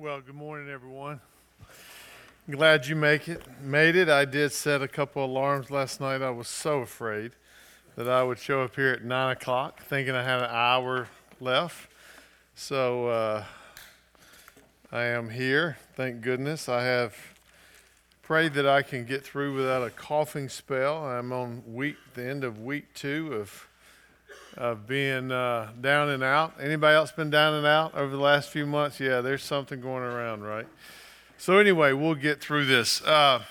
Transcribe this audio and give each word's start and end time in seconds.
Well, 0.00 0.20
good 0.20 0.36
morning, 0.36 0.70
everyone. 0.70 1.18
Glad 2.48 2.86
you 2.86 2.94
make 2.94 3.26
it, 3.26 3.42
made 3.60 3.96
it. 3.96 4.08
I 4.08 4.26
did 4.26 4.52
set 4.52 4.80
a 4.80 4.86
couple 4.86 5.24
alarms 5.24 5.72
last 5.72 6.00
night. 6.00 6.22
I 6.22 6.30
was 6.30 6.46
so 6.46 6.82
afraid 6.82 7.32
that 7.96 8.08
I 8.08 8.22
would 8.22 8.38
show 8.38 8.62
up 8.62 8.76
here 8.76 8.92
at 8.92 9.02
nine 9.02 9.32
o'clock, 9.32 9.82
thinking 9.82 10.14
I 10.14 10.22
had 10.22 10.38
an 10.38 10.50
hour 10.50 11.08
left. 11.40 11.90
So 12.54 13.08
uh, 13.08 13.44
I 14.92 15.02
am 15.02 15.30
here. 15.30 15.78
Thank 15.96 16.20
goodness. 16.20 16.68
I 16.68 16.84
have 16.84 17.16
prayed 18.22 18.54
that 18.54 18.68
I 18.68 18.82
can 18.82 19.04
get 19.04 19.24
through 19.24 19.56
without 19.56 19.82
a 19.82 19.90
coughing 19.90 20.48
spell. 20.48 21.06
I'm 21.06 21.32
on 21.32 21.64
week, 21.66 21.96
the 22.14 22.24
end 22.24 22.44
of 22.44 22.60
week 22.60 22.94
two 22.94 23.32
of 23.34 23.66
of 24.58 24.88
being 24.88 25.30
uh, 25.30 25.70
down 25.80 26.08
and 26.08 26.22
out. 26.22 26.52
Anybody 26.60 26.96
else 26.96 27.12
been 27.12 27.30
down 27.30 27.54
and 27.54 27.66
out 27.66 27.94
over 27.94 28.10
the 28.10 28.20
last 28.20 28.50
few 28.50 28.66
months? 28.66 28.98
Yeah, 28.98 29.20
there's 29.20 29.44
something 29.44 29.80
going 29.80 30.02
around, 30.02 30.42
right? 30.42 30.66
So 31.38 31.58
anyway, 31.58 31.92
we'll 31.92 32.16
get 32.16 32.40
through 32.40 32.66
this. 32.66 33.00
Uh, 33.02 33.44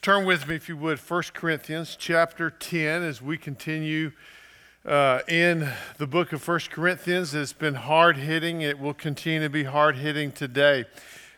turn 0.00 0.24
with 0.24 0.46
me, 0.46 0.54
if 0.54 0.68
you 0.68 0.76
would, 0.76 1.00
1 1.00 1.22
Corinthians 1.34 1.96
chapter 1.98 2.48
10 2.48 3.02
as 3.02 3.20
we 3.20 3.36
continue 3.36 4.12
uh, 4.86 5.20
in 5.26 5.68
the 5.98 6.06
book 6.06 6.32
of 6.32 6.46
1 6.46 6.60
Corinthians. 6.70 7.34
It's 7.34 7.52
been 7.52 7.74
hard 7.74 8.16
hitting. 8.16 8.60
It 8.60 8.78
will 8.78 8.94
continue 8.94 9.40
to 9.40 9.50
be 9.50 9.64
hard 9.64 9.96
hitting 9.96 10.30
today. 10.30 10.84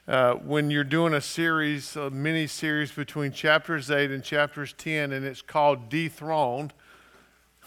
Uh, 0.06 0.34
when 0.34 0.70
you're 0.70 0.84
doing 0.84 1.14
a 1.14 1.20
series, 1.22 1.96
a 1.96 2.10
mini 2.10 2.46
series 2.46 2.92
between 2.92 3.32
chapters 3.32 3.90
8 3.90 4.10
and 4.10 4.22
chapters 4.22 4.74
10, 4.76 5.12
and 5.12 5.24
it's 5.24 5.40
called 5.40 5.88
Dethroned, 5.88 6.74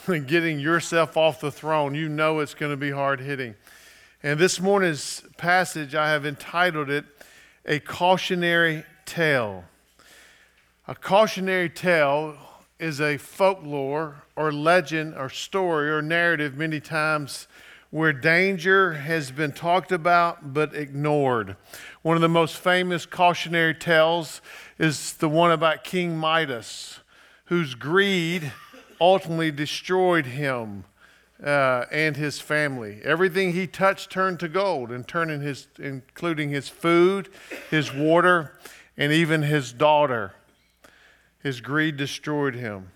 getting 0.06 0.59
yourself 0.59 1.17
off 1.17 1.39
the 1.39 1.52
throne, 1.52 1.95
you 1.95 2.08
know 2.08 2.39
it's 2.39 2.53
going 2.53 2.72
to 2.72 2.78
be 2.78 2.92
hard 2.92 3.20
hitting. 3.20 3.56
And 4.22 4.39
this 4.39 4.59
morning's 4.59 5.23
passage, 5.38 5.95
I 5.95 6.09
have 6.09 6.25
entitled 6.25 6.89
it 6.89 7.06
A 7.66 7.80
Cautionary 7.80 8.84
Tale. 9.06 9.64
A 10.88 10.94
cautionary 10.94 11.70
tale 11.70 12.38
is 12.80 13.02
a 13.02 13.17
folklore 13.17 14.23
or 14.36 14.52
legend 14.52 15.16
or 15.16 15.30
story 15.30 15.89
or 15.89 16.02
narrative 16.02 16.56
many 16.56 16.80
times 16.80 17.47
where 17.90 18.14
danger 18.14 18.94
has 18.94 19.31
been 19.31 19.52
talked 19.52 19.92
about 19.92 20.53
but 20.53 20.75
ignored. 20.75 21.56
One 22.03 22.16
of 22.16 22.22
the 22.22 22.30
most 22.30 22.58
famous 22.58 23.06
cautionary 23.06 23.73
tales 23.73 24.42
is 24.78 25.14
the 25.14 25.30
one 25.30 25.52
about 25.52 25.84
King 25.84 26.16
Midas, 26.16 27.00
whose 27.45 27.73
greed 27.73 28.52
ultimately 29.06 29.52
destroyed 29.52 30.25
him 30.25 30.84
uh, 31.44 31.86
and 31.92 32.17
his 32.17 32.39
family. 32.39 33.02
Everything 33.03 33.53
he 33.53 33.67
touched 33.67 34.09
turned 34.09 34.39
to 34.39 34.47
gold, 34.47 34.92
and 34.92 35.08
turning 35.08 35.42
his, 35.42 35.67
including 35.78 36.50
his 36.50 36.70
food, 36.70 37.30
his 37.70 37.94
water, 37.94 38.58
and 38.97 39.12
even 39.12 39.44
his 39.44 39.72
daughter. 39.72 40.34
His 41.44 41.62
greed 41.62 41.97
destroyed 41.97 42.56
him. 42.56 42.89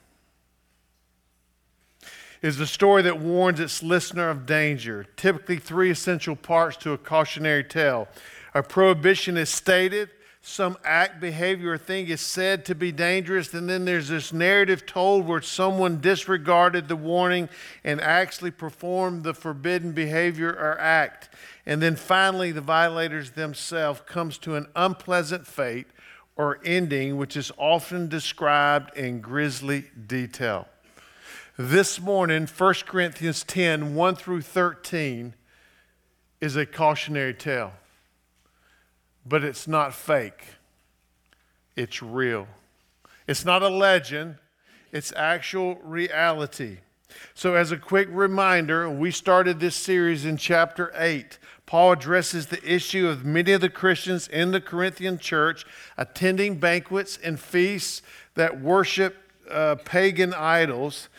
Is 2.42 2.60
a 2.60 2.66
story 2.66 3.02
that 3.04 3.20
warns 3.20 3.60
its 3.60 3.84
listener 3.84 4.30
of 4.30 4.46
danger. 4.46 5.06
Typically, 5.16 5.58
three 5.58 5.92
essential 5.92 6.36
parts 6.36 6.78
to 6.78 6.94
a 6.94 6.98
cautionary 6.98 7.66
tale. 7.66 8.08
A 8.56 8.64
prohibition 8.64 9.38
is 9.38 9.50
stated, 9.50 10.10
some 10.42 10.78
act, 10.86 11.20
behavior, 11.20 11.74
or 11.74 11.78
thing 11.78 12.08
is 12.08 12.22
said 12.22 12.64
to 12.66 12.76
be 12.76 12.92
dangerous, 12.92 13.54
and 13.54 13.70
then 13.70 13.84
there's 13.84 14.08
this 14.08 14.32
narrative 14.32 14.86
told 14.86 15.28
where 15.28 15.42
someone 15.42 16.00
disregarded 16.00 16.88
the 16.88 16.96
warning 16.96 17.50
and 17.84 18.00
actually 18.00 18.52
performed 18.52 19.24
the 19.24 19.34
forbidden 19.34 19.92
behavior 19.92 20.50
or 20.50 20.80
act. 20.80 21.30
And 21.66 21.82
then 21.82 21.98
finally, 21.98 22.52
the 22.52 22.62
violators 22.62 23.32
themselves 23.32 24.02
comes 24.06 24.38
to 24.40 24.56
an 24.56 24.68
unpleasant 24.76 25.46
fate 25.46 25.88
or 26.38 26.60
ending, 26.64 27.18
which 27.18 27.36
is 27.36 27.52
often 27.58 28.08
described 28.08 28.96
in 28.98 29.20
grisly 29.20 29.86
detail. 30.08 30.70
This 31.58 32.00
morning, 32.00 32.48
1 32.48 32.74
Corinthians 32.86 33.44
10 33.44 33.94
1 33.94 34.16
through 34.16 34.42
13 34.42 35.34
is 36.40 36.56
a 36.56 36.66
cautionary 36.66 37.34
tale 37.34 37.74
but 39.30 39.44
it's 39.44 39.68
not 39.68 39.94
fake. 39.94 40.44
It's 41.76 42.02
real. 42.02 42.48
It's 43.28 43.46
not 43.46 43.62
a 43.62 43.70
legend, 43.70 44.38
it's 44.92 45.14
actual 45.16 45.76
reality. 45.84 46.80
So, 47.36 47.56
as 47.56 47.72
a 47.72 47.78
quick 47.78 48.08
reminder, 48.12 48.90
we 48.90 49.12
started 49.12 49.60
this 49.60 49.76
series 49.76 50.26
in 50.26 50.38
chapter 50.38 50.92
8. 50.96 51.38
Paul 51.66 51.92
addresses 51.92 52.48
the 52.48 52.64
issue 52.64 53.08
of 53.08 53.24
many 53.24 53.52
of 53.52 53.62
the 53.62 53.70
Christians 53.70 54.28
in 54.28 54.52
the 54.52 54.62
Corinthian 54.62 55.20
church 55.20 55.66
attending 55.98 56.60
banquets 56.60 57.18
and 57.24 57.40
feasts 57.40 58.02
that 58.34 58.60
worship 58.60 59.16
uh, 59.50 59.76
pagan 59.86 60.34
idols, 60.34 61.10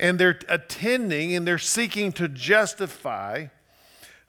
and 0.00 0.18
they're 0.18 0.38
attending 0.48 1.34
and 1.34 1.46
they're 1.46 1.58
seeking 1.58 2.12
to 2.12 2.28
justify 2.28 3.46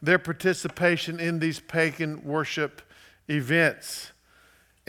their 0.02 0.20
participation 0.20 1.20
in 1.20 1.40
these 1.40 1.60
pagan 1.60 2.24
worship 2.24 2.82
events. 3.30 4.12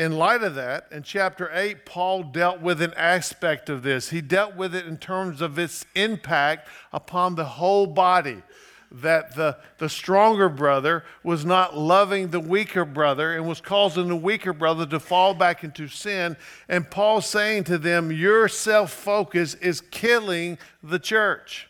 In 0.01 0.17
light 0.17 0.43
of 0.43 0.55
that, 0.55 0.87
in 0.91 1.03
chapter 1.03 1.51
8, 1.53 1.85
Paul 1.85 2.23
dealt 2.23 2.63
with 2.63 2.81
an 2.81 2.95
aspect 2.95 3.69
of 3.69 3.83
this. 3.83 4.09
He 4.09 4.23
dealt 4.23 4.57
with 4.57 4.75
it 4.75 4.87
in 4.87 4.97
terms 4.97 5.43
of 5.43 5.59
its 5.59 5.85
impact 5.95 6.69
upon 6.91 7.35
the 7.35 7.45
whole 7.45 7.87
body. 7.87 8.43
That 8.91 9.37
the, 9.37 9.59
the 9.77 9.91
stronger 9.91 10.49
brother 10.49 11.05
was 11.23 11.45
not 11.45 11.77
loving 11.77 12.29
the 12.29 12.41
weaker 12.41 12.87
brother 12.87 13.37
and 13.37 13.47
was 13.47 13.61
causing 13.61 14.09
the 14.09 14.17
weaker 14.17 14.55
brother 14.55 14.87
to 14.87 14.99
fall 14.99 15.35
back 15.35 15.63
into 15.63 15.87
sin. 15.87 16.37
And 16.67 16.91
Paul 16.91 17.21
saying 17.21 17.65
to 17.65 17.77
them, 17.77 18.11
Your 18.11 18.49
self 18.49 18.91
focus 18.91 19.53
is 19.55 19.81
killing 19.81 20.57
the 20.83 20.99
church. 20.99 21.69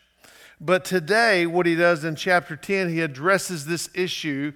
But 0.61 0.85
today, 0.85 1.45
what 1.45 1.65
he 1.65 1.75
does 1.75 2.05
in 2.05 2.15
chapter 2.15 2.55
10, 2.55 2.89
he 2.89 3.01
addresses 3.01 3.65
this 3.65 3.89
issue 3.93 4.53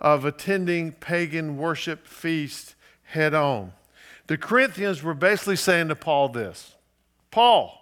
of 0.00 0.24
attending 0.24 0.92
pagan 0.92 1.56
worship 1.56 2.06
feast 2.06 2.74
head 3.04 3.34
on. 3.34 3.72
The 4.26 4.38
Corinthians 4.38 5.02
were 5.02 5.14
basically 5.14 5.56
saying 5.56 5.88
to 5.88 5.96
Paul 5.96 6.28
this 6.28 6.74
Paul, 7.30 7.80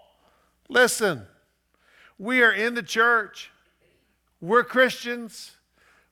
listen, 0.69 1.27
we 2.19 2.43
are 2.43 2.53
in 2.53 2.75
the 2.75 2.83
church, 2.83 3.51
we're 4.41 4.65
Christians, 4.65 5.53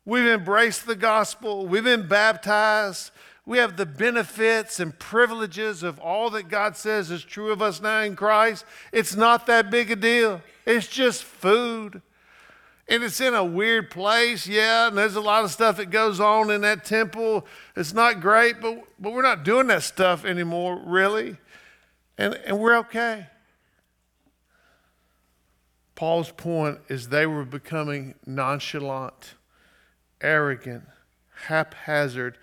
we've 0.05 0.27
embraced 0.27 0.87
the 0.87 0.97
gospel, 0.97 1.67
we've 1.67 1.85
been 1.85 2.09
baptized. 2.09 3.11
We 3.49 3.59
have 3.59 3.77
the 3.77 3.87
benefits 3.87 4.81
and 4.81 4.99
privileges 4.99 5.85
of 5.85 6.01
all 6.01 6.31
that 6.31 6.49
God 6.49 6.77
says 6.77 7.13
is 7.13 7.23
true 7.23 7.53
of 7.53 7.63
us 7.63 7.81
now 7.81 8.01
in 8.01 8.17
Christ. 8.17 8.65
It's 8.91 9.15
not 9.15 9.47
that 9.47 9.71
big 9.71 9.93
a 9.93 9.95
deal. 9.95 10.43
It's 10.67 10.89
just 10.89 11.23
food. 11.23 12.03
And 12.89 13.03
it's 13.03 13.21
in 13.21 13.35
a 13.35 13.45
weird 13.45 13.91
place, 13.91 14.47
yeah, 14.47 14.87
and 14.87 14.97
there's 14.97 15.17
a 15.17 15.21
lot 15.21 15.45
of 15.45 15.51
stuff 15.51 15.79
that 15.79 15.91
goes 15.91 16.21
on 16.21 16.51
in 16.51 16.61
that 16.61 16.85
temple. 16.85 17.45
It's 17.75 17.93
not 17.93 18.21
great, 18.21 18.61
but, 18.61 18.85
but 19.01 19.13
we're 19.13 19.23
not 19.23 19.43
doing 19.43 19.67
that 19.69 19.83
stuff 19.83 20.25
anymore, 20.25 20.81
really. 20.85 21.37
And, 22.17 22.35
and 22.35 22.61
we're 22.61 22.77
okay. 22.79 23.27
Paul's 25.97 26.31
point 26.31 26.79
is 26.89 27.09
they 27.09 27.27
were 27.27 27.45
becoming 27.45 28.15
nonchalant, 28.25 29.35
arrogant, 30.21 30.85
haphazard 31.47 32.39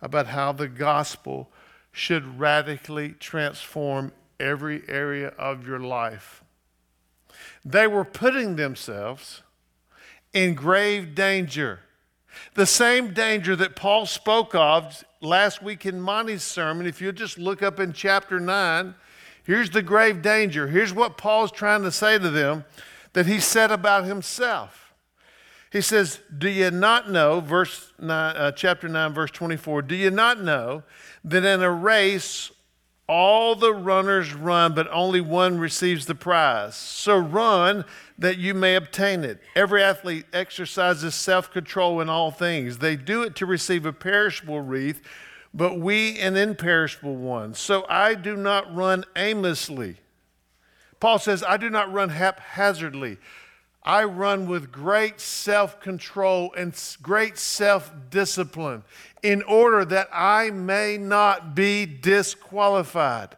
about 0.00 0.28
how 0.28 0.52
the 0.52 0.68
gospel 0.68 1.50
should 1.90 2.38
radically 2.40 3.10
transform 3.10 4.12
every 4.40 4.82
area 4.88 5.28
of 5.38 5.66
your 5.66 5.78
life. 5.78 6.42
They 7.64 7.86
were 7.86 8.04
putting 8.04 8.56
themselves 8.56 9.42
in 10.32 10.54
grave 10.54 11.14
danger. 11.14 11.80
The 12.54 12.66
same 12.66 13.12
danger 13.12 13.56
that 13.56 13.76
Paul 13.76 14.06
spoke 14.06 14.54
of 14.54 15.04
last 15.20 15.62
week 15.62 15.86
in 15.86 16.00
Monty's 16.00 16.42
sermon, 16.42 16.86
if 16.86 17.00
you 17.00 17.12
just 17.12 17.38
look 17.38 17.62
up 17.62 17.78
in 17.78 17.92
chapter 17.92 18.40
9, 18.40 18.94
here's 19.44 19.70
the 19.70 19.82
grave 19.82 20.22
danger. 20.22 20.68
Here's 20.68 20.92
what 20.92 21.16
Paul's 21.16 21.52
trying 21.52 21.82
to 21.82 21.92
say 21.92 22.18
to 22.18 22.30
them 22.30 22.64
that 23.12 23.26
he 23.26 23.40
said 23.40 23.70
about 23.70 24.04
himself. 24.04 24.92
He 25.70 25.80
says, 25.80 26.20
Do 26.36 26.50
you 26.50 26.70
not 26.70 27.10
know, 27.10 27.40
verse 27.40 27.92
nine, 27.98 28.36
uh, 28.36 28.52
chapter 28.52 28.88
9, 28.88 29.14
verse 29.14 29.30
24, 29.30 29.82
do 29.82 29.94
you 29.94 30.10
not 30.10 30.42
know 30.42 30.82
that 31.24 31.44
in 31.44 31.62
a 31.62 31.70
race 31.70 32.50
all 33.08 33.54
the 33.54 33.72
runners 33.72 34.34
run, 34.34 34.74
but 34.74 34.86
only 34.90 35.22
one 35.22 35.58
receives 35.58 36.04
the 36.04 36.14
prize? 36.14 36.74
So 36.76 37.16
run 37.16 37.86
that 38.22 38.38
you 38.38 38.54
may 38.54 38.76
obtain 38.76 39.24
it. 39.24 39.40
Every 39.54 39.82
athlete 39.82 40.26
exercises 40.32 41.14
self 41.14 41.50
control 41.50 42.00
in 42.00 42.08
all 42.08 42.30
things. 42.30 42.78
They 42.78 42.96
do 42.96 43.22
it 43.22 43.36
to 43.36 43.46
receive 43.46 43.84
a 43.84 43.92
perishable 43.92 44.60
wreath, 44.60 45.02
but 45.52 45.78
we 45.78 46.18
an 46.18 46.36
imperishable 46.36 47.16
one. 47.16 47.54
So 47.54 47.84
I 47.88 48.14
do 48.14 48.36
not 48.36 48.74
run 48.74 49.04
aimlessly. 49.16 49.98
Paul 51.00 51.18
says, 51.18 51.42
I 51.42 51.56
do 51.56 51.68
not 51.68 51.92
run 51.92 52.10
haphazardly. 52.10 53.18
I 53.82 54.04
run 54.04 54.46
with 54.46 54.70
great 54.70 55.20
self 55.20 55.80
control 55.80 56.54
and 56.56 56.72
great 57.02 57.36
self 57.36 57.92
discipline 58.08 58.84
in 59.24 59.42
order 59.42 59.84
that 59.84 60.08
I 60.12 60.50
may 60.50 60.96
not 60.96 61.56
be 61.56 61.86
disqualified. 61.86 63.36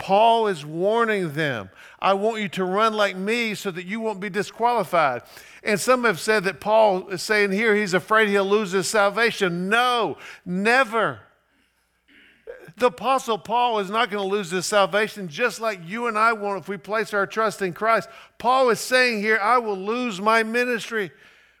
Paul 0.00 0.46
is 0.46 0.64
warning 0.64 1.34
them 1.34 1.68
I 2.00 2.14
want 2.14 2.40
you 2.40 2.48
to 2.48 2.64
run 2.64 2.94
like 2.94 3.16
me 3.16 3.54
so 3.54 3.70
that 3.70 3.84
you 3.84 4.00
won't 4.00 4.20
be 4.20 4.30
disqualified. 4.30 5.22
And 5.62 5.78
some 5.78 6.04
have 6.04 6.18
said 6.18 6.44
that 6.44 6.58
Paul 6.58 7.08
is 7.10 7.22
saying 7.22 7.52
here 7.52 7.76
he's 7.76 7.92
afraid 7.92 8.30
he'll 8.30 8.46
lose 8.46 8.72
his 8.72 8.88
salvation. 8.88 9.68
No, 9.68 10.16
never. 10.46 11.20
The 12.78 12.86
Apostle 12.86 13.36
Paul 13.36 13.80
is 13.80 13.90
not 13.90 14.10
going 14.10 14.26
to 14.26 14.34
lose 14.34 14.50
his 14.50 14.64
salvation 14.64 15.28
just 15.28 15.60
like 15.60 15.80
you 15.84 16.06
and 16.06 16.18
I 16.18 16.32
won't 16.32 16.62
if 16.62 16.68
we 16.68 16.78
place 16.78 17.12
our 17.12 17.26
trust 17.26 17.60
in 17.60 17.74
Christ. 17.74 18.08
Paul 18.38 18.70
is 18.70 18.80
saying 18.80 19.20
here, 19.20 19.38
I 19.38 19.58
will 19.58 19.76
lose 19.76 20.18
my 20.18 20.42
ministry. 20.42 21.12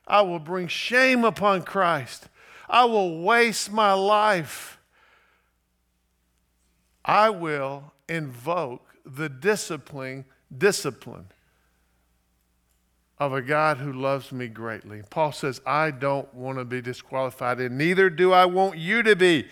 I 0.06 0.22
will 0.22 0.38
bring 0.38 0.68
shame 0.68 1.24
upon 1.24 1.62
Christ. 1.62 2.28
I 2.70 2.86
will 2.86 3.22
waste 3.22 3.70
my 3.70 3.92
life. 3.92 4.78
I 7.04 7.28
will 7.28 7.92
invoke 8.10 8.86
the 9.06 9.28
discipline, 9.28 10.26
discipline 10.56 11.26
of 13.18 13.32
a 13.32 13.40
God 13.40 13.76
who 13.76 13.92
loves 13.92 14.32
me 14.32 14.48
greatly. 14.48 15.02
Paul 15.08 15.32
says, 15.32 15.60
I 15.66 15.90
don't 15.90 16.32
want 16.34 16.58
to 16.58 16.64
be 16.64 16.82
disqualified, 16.82 17.60
and 17.60 17.78
neither 17.78 18.10
do 18.10 18.32
I 18.32 18.46
want 18.46 18.78
you 18.78 19.02
to 19.02 19.14
be. 19.14 19.46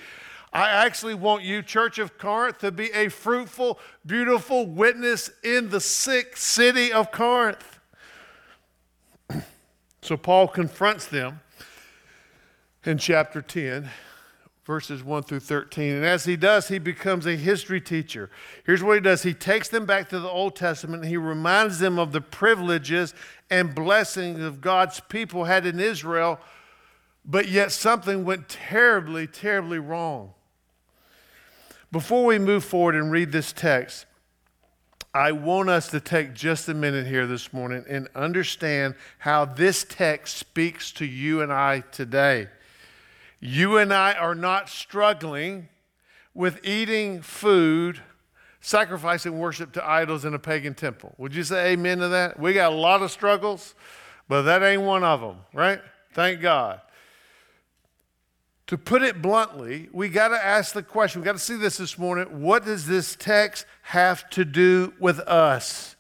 I 0.53 0.71
actually 0.71 1.15
want 1.15 1.45
you, 1.45 1.63
Church 1.63 1.99
of 1.99 2.17
Corinth, 2.17 2.59
to 2.59 2.73
be 2.73 2.91
a 2.93 3.09
fruitful, 3.09 3.79
beautiful 4.07 4.67
witness 4.67 5.31
in 5.45 5.69
the 5.69 5.81
sick 5.81 6.37
city 6.37 6.91
of 6.91 7.13
Corinth. 7.13 7.79
so 10.03 10.17
Paul 10.17 10.49
confronts 10.49 11.07
them 11.07 11.41
in 12.85 12.97
chapter 12.97 13.43
10, 13.43 13.91
verses 14.69 15.03
1 15.03 15.23
through 15.23 15.41
13. 15.41 15.95
And 15.95 16.05
as 16.05 16.27
he 16.27 16.37
does, 16.37 16.69
he 16.69 16.79
becomes 16.79 17.27
a 17.27 17.37
history 17.37 17.81
teacher. 17.81 18.31
Here's 18.67 18.83
what 18.83 18.97
he 18.97 19.01
does 19.01 19.23
he 19.23 19.33
takes 19.33 19.69
them 19.69 19.87
back 19.87 20.11
to 20.11 20.21
the 20.21 20.29
Old 20.29 20.57
Testament 20.57 21.03
and 21.03 21.11
he 21.11 21.17
reminds 21.17 21.79
them 21.79 21.99
of 21.99 22.13
the 22.13 22.21
privileges 22.21 23.15
and 23.49 23.75
blessings 23.75 24.41
of 24.41 24.61
God's 24.61 25.01
people 25.01 25.45
had 25.45 25.65
in 25.65 25.81
Israel, 25.81 26.39
but 27.25 27.49
yet 27.49 27.73
something 27.73 28.27
went 28.27 28.51
terribly, 28.51 29.27
terribly 29.27 29.79
wrong. 29.79 30.35
Before 31.91 32.27
we 32.27 32.39
move 32.39 32.63
forward 32.63 32.95
and 32.95 33.11
read 33.11 33.33
this 33.33 33.55
text, 33.55 34.05
I 35.15 35.33
want 35.33 35.71
us 35.71 35.89
to 35.93 36.01
take 36.01 36.35
just 36.35 36.69
a 36.69 36.75
minute 36.75 37.07
here 37.07 37.27
this 37.27 37.55
morning 37.55 37.87
and 37.89 38.07
understand 38.15 38.97
how 39.17 39.47
this 39.47 39.87
text 39.89 40.37
speaks 40.37 40.93
to 40.93 41.07
you 41.07 41.41
and 41.41 41.51
I 41.51 41.81
today. 41.91 42.49
You 43.41 43.79
and 43.79 43.93
I 43.93 44.13
are 44.15 44.35
not 44.35 44.69
struggling 44.69 45.69
with 46.35 46.61
eating 46.65 47.23
food, 47.23 48.01
sacrificing 48.61 49.39
worship 49.39 49.73
to 49.73 49.89
idols 49.89 50.25
in 50.25 50.35
a 50.35 50.39
pagan 50.39 50.75
temple. 50.75 51.15
Would 51.19 51.35
you 51.35 51.45
say 51.45 51.73
amen 51.73 51.99
to 51.99 52.09
that? 52.09 52.39
We 52.39 52.53
got 52.53 52.73
a 52.73 52.77
lot 52.77 53.03
of 53.03 53.11
struggles, 53.11 53.75
but 54.29 54.43
that 54.43 54.63
ain't 54.63 54.83
one 54.83 55.05
of 55.05 55.21
them, 55.21 55.37
right? 55.53 55.81
Thank 56.13 56.41
God 56.41 56.81
to 58.69 58.77
put 58.77 59.03
it 59.03 59.21
bluntly, 59.23 59.89
we 59.93 60.11
got 60.11 60.29
to 60.29 60.45
ask 60.45 60.75
the 60.75 60.83
question, 60.83 61.23
we 61.23 61.25
got 61.25 61.33
to 61.33 61.39
see 61.39 61.57
this 61.57 61.79
this 61.79 61.97
morning. 61.99 62.43
What 62.43 62.67
does 62.67 62.87
this 62.87 63.17
text 63.17 63.65
have 63.81 64.29
to 64.31 64.45
do 64.45 64.93
with 65.01 65.21
us? 65.21 65.97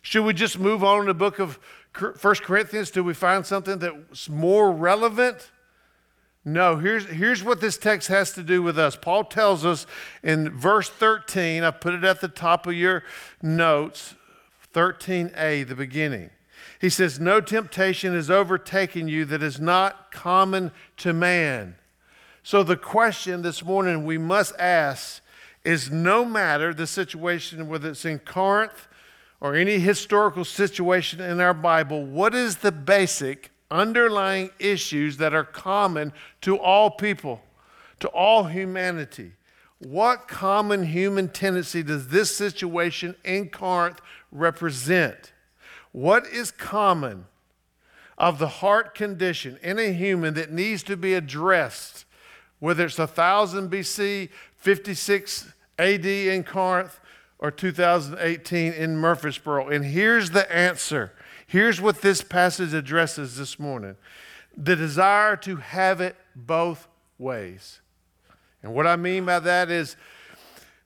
Should 0.00 0.24
we 0.24 0.32
just 0.32 0.60
move 0.60 0.84
on 0.84 1.00
to 1.00 1.06
the 1.06 1.14
book 1.14 1.40
of 1.40 1.58
1 1.98 2.14
Corinthians 2.36 2.92
till 2.92 3.02
we 3.02 3.14
find 3.14 3.44
something 3.44 3.80
that's 3.80 4.28
more 4.28 4.70
relevant? 4.70 5.50
No, 6.48 6.76
here's, 6.76 7.06
here's 7.06 7.42
what 7.42 7.60
this 7.60 7.76
text 7.76 8.06
has 8.06 8.30
to 8.34 8.42
do 8.44 8.62
with 8.62 8.78
us. 8.78 8.94
Paul 8.94 9.24
tells 9.24 9.64
us 9.64 9.84
in 10.22 10.48
verse 10.50 10.88
13, 10.88 11.64
I 11.64 11.72
put 11.72 11.92
it 11.92 12.04
at 12.04 12.20
the 12.20 12.28
top 12.28 12.68
of 12.68 12.74
your 12.74 13.02
notes, 13.42 14.14
13a, 14.72 15.66
the 15.66 15.74
beginning. 15.74 16.30
He 16.80 16.88
says, 16.88 17.18
No 17.18 17.40
temptation 17.40 18.14
has 18.14 18.30
overtaken 18.30 19.08
you 19.08 19.24
that 19.24 19.42
is 19.42 19.58
not 19.58 20.12
common 20.12 20.70
to 20.98 21.12
man. 21.12 21.74
So, 22.44 22.62
the 22.62 22.76
question 22.76 23.42
this 23.42 23.64
morning 23.64 24.04
we 24.04 24.16
must 24.16 24.54
ask 24.56 25.20
is 25.64 25.90
no 25.90 26.24
matter 26.24 26.72
the 26.72 26.86
situation, 26.86 27.68
whether 27.68 27.90
it's 27.90 28.04
in 28.04 28.20
Corinth 28.20 28.86
or 29.40 29.56
any 29.56 29.80
historical 29.80 30.44
situation 30.44 31.20
in 31.20 31.40
our 31.40 31.54
Bible, 31.54 32.06
what 32.06 32.36
is 32.36 32.58
the 32.58 32.70
basic 32.70 33.50
underlying 33.70 34.50
issues 34.58 35.16
that 35.18 35.34
are 35.34 35.44
common 35.44 36.12
to 36.42 36.58
all 36.58 36.90
people, 36.90 37.42
to 38.00 38.08
all 38.08 38.44
humanity? 38.44 39.32
What 39.78 40.28
common 40.28 40.84
human 40.84 41.28
tendency 41.28 41.82
does 41.82 42.08
this 42.08 42.34
situation 42.34 43.14
in 43.24 43.50
Corinth 43.50 44.00
represent? 44.32 45.32
What 45.92 46.26
is 46.26 46.50
common 46.50 47.26
of 48.18 48.38
the 48.38 48.48
heart 48.48 48.94
condition 48.94 49.58
in 49.62 49.78
a 49.78 49.92
human 49.92 50.34
that 50.34 50.50
needs 50.50 50.82
to 50.84 50.96
be 50.96 51.14
addressed, 51.14 52.06
whether 52.58 52.86
it's 52.86 52.98
1000 52.98 53.70
BC, 53.70 54.30
56 54.56 55.52
AD 55.78 56.06
in 56.06 56.42
Corinth, 56.42 56.98
or 57.38 57.50
2018 57.50 58.72
in 58.72 58.96
Murfreesboro? 58.96 59.68
And 59.68 59.84
here's 59.84 60.30
the 60.30 60.50
answer. 60.54 61.12
Here's 61.46 61.80
what 61.80 62.02
this 62.02 62.22
passage 62.22 62.74
addresses 62.74 63.36
this 63.36 63.58
morning 63.58 63.96
the 64.56 64.74
desire 64.74 65.36
to 65.36 65.56
have 65.56 66.00
it 66.00 66.16
both 66.34 66.88
ways. 67.18 67.80
And 68.62 68.74
what 68.74 68.86
I 68.86 68.96
mean 68.96 69.24
by 69.26 69.38
that 69.40 69.70
is 69.70 69.96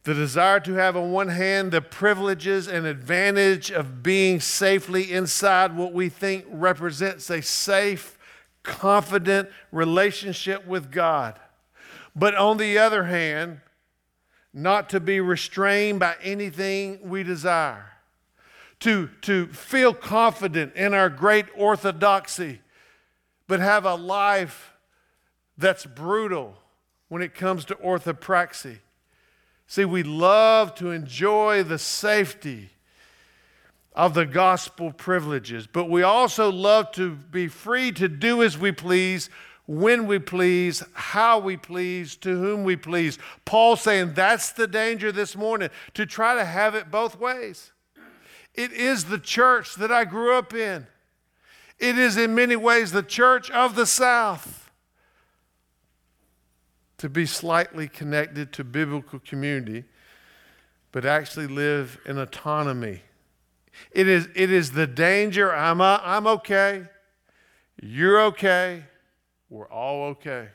the 0.03 0.15
desire 0.15 0.61
to 0.61 0.75
have, 0.75 0.97
on 0.97 1.13
one 1.13 1.29
hand, 1.29 1.73
the 1.73 1.81
privileges 1.81 2.67
and 2.67 2.87
advantage 2.87 3.71
of 3.71 4.03
being 4.03 4.41
safely 4.41 5.13
inside 5.13 5.77
what 5.77 5.93
we 5.93 6.09
think 6.09 6.47
represents 6.49 7.31
a 7.31 7.43
safe, 7.43 8.19
confident 8.63 9.49
relationship 9.71 10.67
with 10.67 10.91
God. 10.91 11.39
But 12.17 12.35
on 12.35 12.57
the 12.57 12.79
other 12.79 13.05
hand, 13.05 13.61
not 14.53 14.89
to 14.91 15.01
be 15.01 15.21
restrained 15.21 16.01
by 16.01 16.17
anything 16.23 16.99
we 17.09 17.23
desire. 17.23 17.91
To, 18.81 19.11
to 19.23 19.47
feel 19.49 19.93
confident 19.93 20.75
in 20.75 20.95
our 20.95 21.11
great 21.11 21.47
orthodoxy, 21.55 22.61
but 23.47 23.61
have 23.61 23.85
a 23.85 23.95
life 23.95 24.73
that's 25.59 25.85
brutal 25.85 26.57
when 27.09 27.21
it 27.21 27.35
comes 27.35 27.67
to 27.67 27.75
orthopraxy 27.75 28.79
See, 29.71 29.85
we 29.85 30.03
love 30.03 30.75
to 30.75 30.91
enjoy 30.91 31.63
the 31.63 31.79
safety 31.79 32.71
of 33.95 34.15
the 34.15 34.27
gospel 34.27 34.93
privileges, 34.93 35.69
but 35.69 35.89
we 35.89 36.03
also 36.03 36.51
love 36.51 36.91
to 36.95 37.13
be 37.15 37.47
free 37.47 37.93
to 37.93 38.09
do 38.09 38.43
as 38.43 38.59
we 38.59 38.73
please, 38.73 39.31
when 39.69 40.09
we 40.09 40.19
please, 40.19 40.83
how 40.95 41.39
we 41.39 41.57
please, 41.57 42.17
to 42.17 42.37
whom 42.37 42.65
we 42.65 42.75
please. 42.75 43.17
Paul 43.45 43.77
saying 43.77 44.15
that's 44.15 44.51
the 44.51 44.67
danger 44.67 45.13
this 45.13 45.37
morning, 45.37 45.71
to 45.95 46.05
try 46.05 46.35
to 46.35 46.45
have 46.45 46.75
it 46.75 46.91
both 46.91 47.21
ways. 47.21 47.71
It 48.55 48.73
is 48.73 49.05
the 49.05 49.19
church 49.19 49.77
that 49.77 49.93
I 49.93 50.05
grew 50.05 50.35
up 50.35 50.53
in. 50.55 50.87
It 51.79 51.99
is 51.99 52.17
in 52.17 52.35
many 52.35 52.57
ways 52.57 52.93
the 52.93 53.03
church 53.03 53.51
of 53.51 53.75
the 53.75 53.87
South 53.87 54.71
to 56.99 57.09
be 57.09 57.25
slightly 57.25 57.89
connected 57.89 58.53
to 58.53 58.63
biblical 58.63 59.19
community, 59.21 59.85
but 60.93 61.07
actually 61.07 61.47
live 61.47 61.99
in 62.05 62.19
autonomy. 62.19 63.01
It 63.93 64.07
is, 64.07 64.29
it 64.35 64.51
is 64.51 64.73
the 64.73 64.87
danger 64.87 65.55
I'm, 65.55 65.81
a, 65.81 66.03
I'm 66.05 66.27
okay, 66.27 66.85
you're 67.81 68.21
okay, 68.25 68.85
we're 69.49 69.69
all 69.69 70.09
okay. 70.09 70.49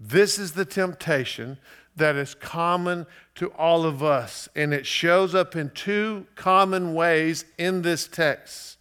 This 0.00 0.38
is 0.38 0.52
the 0.52 0.64
temptation 0.64 1.58
that 1.96 2.16
is 2.16 2.34
common 2.34 3.06
to 3.34 3.48
all 3.52 3.84
of 3.84 4.02
us, 4.02 4.48
and 4.54 4.72
it 4.72 4.86
shows 4.86 5.34
up 5.34 5.56
in 5.56 5.70
two 5.70 6.26
common 6.34 6.94
ways 6.94 7.44
in 7.58 7.82
this 7.82 8.06
text. 8.06 8.78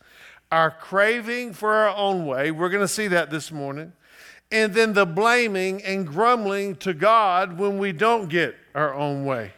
Our 0.52 0.72
craving 0.72 1.54
for 1.54 1.74
our 1.74 1.96
own 1.96 2.26
way, 2.26 2.52
we're 2.52 2.70
going 2.70 2.84
to 2.84 2.88
see 2.88 3.08
that 3.08 3.30
this 3.30 3.52
morning 3.52 3.94
and 4.52 4.74
then 4.74 4.94
the 4.94 5.06
blaming 5.06 5.84
and 5.84 6.08
grumbling 6.08 6.76
to 6.78 6.94
God 6.94 7.58
when 7.58 7.78
we 7.78 7.92
don't 7.92 8.30
get 8.30 8.56
our 8.74 8.94
own 8.94 9.26
way. 9.26 9.54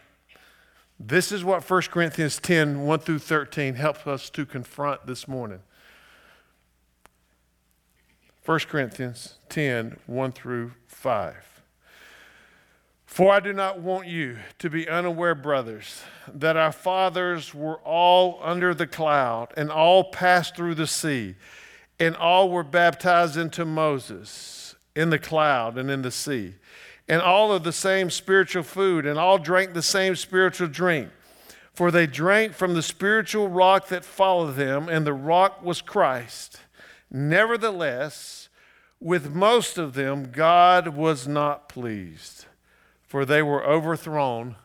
This 0.99 1.31
is 1.31 1.43
what 1.43 1.67
1 1.67 1.81
Corinthians 1.83 2.39
10 2.39 2.81
1 2.81 2.99
through 2.99 3.19
13 3.19 3.75
helps 3.75 4.05
us 4.05 4.29
to 4.31 4.45
confront 4.45 5.07
this 5.07 5.27
morning. 5.27 5.61
1 8.45 8.59
Corinthians 8.59 9.35
10 9.49 9.97
1 10.05 10.31
through 10.31 10.73
5. 10.87 11.50
For 13.11 13.33
I 13.33 13.41
do 13.41 13.51
not 13.51 13.81
want 13.81 14.07
you 14.07 14.37
to 14.59 14.69
be 14.69 14.87
unaware, 14.87 15.35
brothers, 15.35 16.01
that 16.33 16.55
our 16.55 16.71
fathers 16.71 17.53
were 17.53 17.75
all 17.79 18.39
under 18.41 18.73
the 18.73 18.87
cloud, 18.87 19.49
and 19.57 19.69
all 19.69 20.05
passed 20.05 20.55
through 20.55 20.75
the 20.75 20.87
sea, 20.87 21.35
and 21.99 22.15
all 22.15 22.49
were 22.49 22.63
baptized 22.63 23.35
into 23.35 23.65
Moses 23.65 24.75
in 24.95 25.09
the 25.09 25.19
cloud 25.19 25.77
and 25.77 25.91
in 25.91 26.03
the 26.03 26.09
sea, 26.09 26.53
and 27.09 27.21
all 27.21 27.51
of 27.51 27.65
the 27.65 27.73
same 27.73 28.09
spiritual 28.09 28.63
food, 28.63 29.05
and 29.05 29.19
all 29.19 29.37
drank 29.37 29.73
the 29.73 29.81
same 29.81 30.15
spiritual 30.15 30.69
drink. 30.69 31.09
For 31.73 31.91
they 31.91 32.07
drank 32.07 32.53
from 32.53 32.75
the 32.75 32.81
spiritual 32.81 33.49
rock 33.49 33.89
that 33.89 34.05
followed 34.05 34.55
them, 34.55 34.87
and 34.87 35.05
the 35.05 35.11
rock 35.11 35.61
was 35.61 35.81
Christ. 35.81 36.61
Nevertheless, 37.11 38.47
with 39.01 39.35
most 39.35 39.77
of 39.77 39.95
them, 39.95 40.31
God 40.31 40.87
was 40.87 41.27
not 41.27 41.67
pleased 41.67 42.45
for 43.11 43.25
they 43.25 43.41
were 43.41 43.61
overthrown 43.65 44.55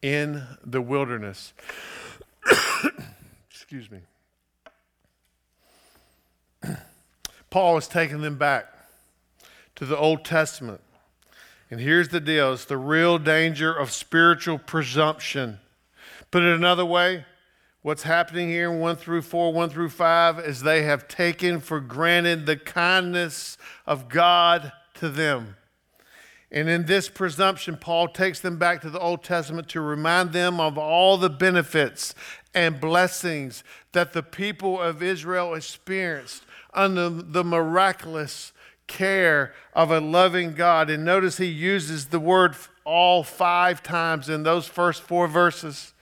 in 0.00 0.44
the 0.64 0.80
wilderness. 0.80 1.52
Excuse 3.50 3.90
me. 3.90 3.98
Paul 7.50 7.78
is 7.78 7.88
taking 7.88 8.20
them 8.20 8.38
back 8.38 8.72
to 9.74 9.84
the 9.84 9.98
Old 9.98 10.24
Testament. 10.24 10.80
And 11.68 11.80
here's 11.80 12.10
the 12.10 12.20
deal 12.20 12.52
it's 12.52 12.64
the 12.64 12.76
real 12.76 13.18
danger 13.18 13.72
of 13.72 13.90
spiritual 13.90 14.58
presumption. 14.58 15.58
Put 16.30 16.44
it 16.44 16.54
another 16.54 16.84
way, 16.84 17.24
what's 17.82 18.04
happening 18.04 18.48
here 18.48 18.70
in 18.70 18.78
1 18.78 18.94
through 18.94 19.22
4, 19.22 19.52
1 19.52 19.70
through 19.70 19.88
5, 19.90 20.38
is 20.38 20.62
they 20.62 20.84
have 20.84 21.08
taken 21.08 21.58
for 21.58 21.80
granted 21.80 22.46
the 22.46 22.56
kindness 22.56 23.58
of 23.84 24.08
God 24.08 24.70
to 24.94 25.08
them. 25.08 25.56
And 26.50 26.68
in 26.68 26.86
this 26.86 27.08
presumption, 27.08 27.76
Paul 27.76 28.08
takes 28.08 28.40
them 28.40 28.56
back 28.56 28.80
to 28.82 28.90
the 28.90 29.00
Old 29.00 29.24
Testament 29.24 29.68
to 29.70 29.80
remind 29.80 30.32
them 30.32 30.60
of 30.60 30.78
all 30.78 31.16
the 31.16 31.30
benefits 31.30 32.14
and 32.54 32.80
blessings 32.80 33.64
that 33.92 34.12
the 34.12 34.22
people 34.22 34.80
of 34.80 35.02
Israel 35.02 35.54
experienced 35.54 36.44
under 36.72 37.08
the 37.08 37.44
miraculous 37.44 38.52
care 38.86 39.52
of 39.74 39.90
a 39.90 40.00
loving 40.00 40.54
God. 40.54 40.88
And 40.88 41.04
notice 41.04 41.38
he 41.38 41.46
uses 41.46 42.06
the 42.06 42.20
word 42.20 42.54
all 42.84 43.24
five 43.24 43.82
times 43.82 44.28
in 44.28 44.44
those 44.44 44.66
first 44.66 45.02
four 45.02 45.26
verses. 45.26 45.92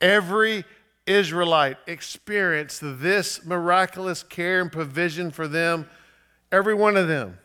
Every 0.00 0.64
Israelite 1.06 1.76
experienced 1.86 2.80
this 2.82 3.44
miraculous 3.44 4.22
care 4.24 4.60
and 4.60 4.70
provision 4.70 5.30
for 5.30 5.46
them, 5.46 5.88
every 6.50 6.74
one 6.74 6.96
of 6.96 7.06
them. 7.06 7.38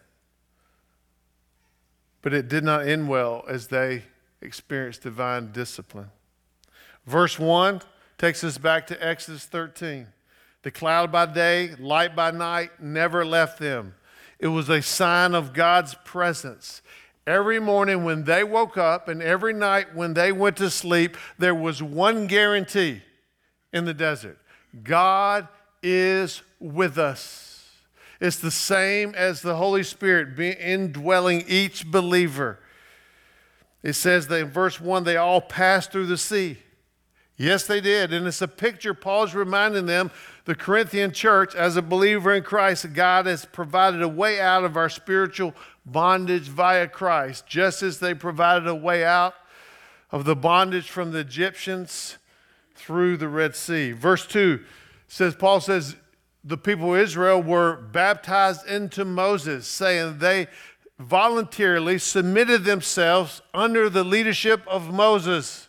But 2.27 2.34
it 2.34 2.50
did 2.50 2.65
not 2.65 2.86
end 2.86 3.07
well 3.07 3.46
as 3.48 3.67
they 3.67 4.03
experienced 4.41 5.03
divine 5.03 5.53
discipline. 5.53 6.12
Verse 7.05 7.39
1 7.39 7.81
takes 8.17 8.43
us 8.43 8.57
back 8.57 8.86
to 8.88 9.01
Exodus 9.01 9.46
13. 9.46 10.07
The 10.63 10.72
cloud 10.72 11.10
by 11.10 11.27
day, 11.27 11.74
light 11.79 12.17
by 12.17 12.31
night 12.31 12.81
never 12.81 13.24
left 13.24 13.60
them. 13.60 13.96
It 14.39 14.48
was 14.48 14.67
a 14.67 14.81
sign 14.81 15.36
of 15.36 15.53
God's 15.53 15.96
presence. 16.03 16.81
Every 17.25 17.62
morning 17.62 18.03
when 18.03 18.25
they 18.25 18.43
woke 18.43 18.77
up 18.77 19.07
and 19.07 19.24
every 19.24 19.53
night 19.53 19.96
when 19.96 20.13
they 20.13 20.34
went 20.34 20.57
to 20.57 20.69
sleep, 20.69 21.15
there 21.38 21.55
was 21.55 21.81
one 21.81 22.27
guarantee 22.27 23.03
in 23.72 23.86
the 23.86 23.93
desert 23.93 24.38
God 24.84 25.48
is 25.81 26.41
with 26.60 26.98
us. 26.98 27.47
It's 28.19 28.38
the 28.38 28.51
same 28.51 29.13
as 29.15 29.41
the 29.41 29.55
Holy 29.55 29.83
Spirit 29.83 30.39
indwelling 30.39 31.43
each 31.47 31.86
believer. 31.86 32.59
It 33.83 33.93
says 33.93 34.27
that 34.27 34.39
in 34.39 34.50
verse 34.50 34.81
1 34.81 35.03
they 35.03 35.17
all 35.17 35.41
passed 35.41 35.91
through 35.91 36.07
the 36.07 36.17
sea. 36.17 36.57
Yes, 37.38 37.67
they 37.67 37.79
did. 37.79 38.12
And 38.12 38.25
it's 38.25 38.41
a 38.41 38.47
picture 38.47 38.95
Paul's 38.95 39.36
reminding 39.36 39.86
them, 39.86 40.09
the 40.45 40.55
Corinthian 40.55 41.12
church, 41.12 41.53
as 41.53 41.77
a 41.77 41.81
believer 41.81 42.33
in 42.33 42.41
Christ, 42.41 42.93
God 42.93 43.27
has 43.27 43.45
provided 43.45 44.01
a 44.01 44.07
way 44.07 44.41
out 44.41 44.63
of 44.63 44.75
our 44.75 44.89
spiritual 44.89 45.53
bondage 45.86 46.47
via 46.47 46.88
Christ, 46.88 47.45
just 47.45 47.83
as 47.83 48.00
they 48.00 48.15
provided 48.15 48.67
a 48.67 48.74
way 48.74 49.05
out 49.05 49.36
of 50.12 50.25
the 50.25 50.36
bondage 50.36 50.89
from 50.89 51.12
the 51.12 51.19
Egyptians 51.19 52.17
through 52.75 53.17
the 53.17 53.27
Red 53.27 53.55
Sea. 53.55 53.91
Verse 53.91 54.25
2 54.25 54.63
says, 55.07 55.36
Paul 55.36 55.62
says, 55.62 55.95
the 56.48 56.58
people 56.58 56.96
of 56.96 57.01
Israel 57.01 57.44
were 57.44 57.75
baptized 57.75 58.66
into 58.68 59.04
Moses, 59.04 59.68
saying 59.68 60.20
they 60.20 60.48
voluntarily 60.98 62.00
submitted 62.00 62.63
themselves 62.63 63.42
under 63.54 63.89
the 63.89 64.04
leadership 64.04 64.66
of 64.66 64.94
Moses. 64.94 65.68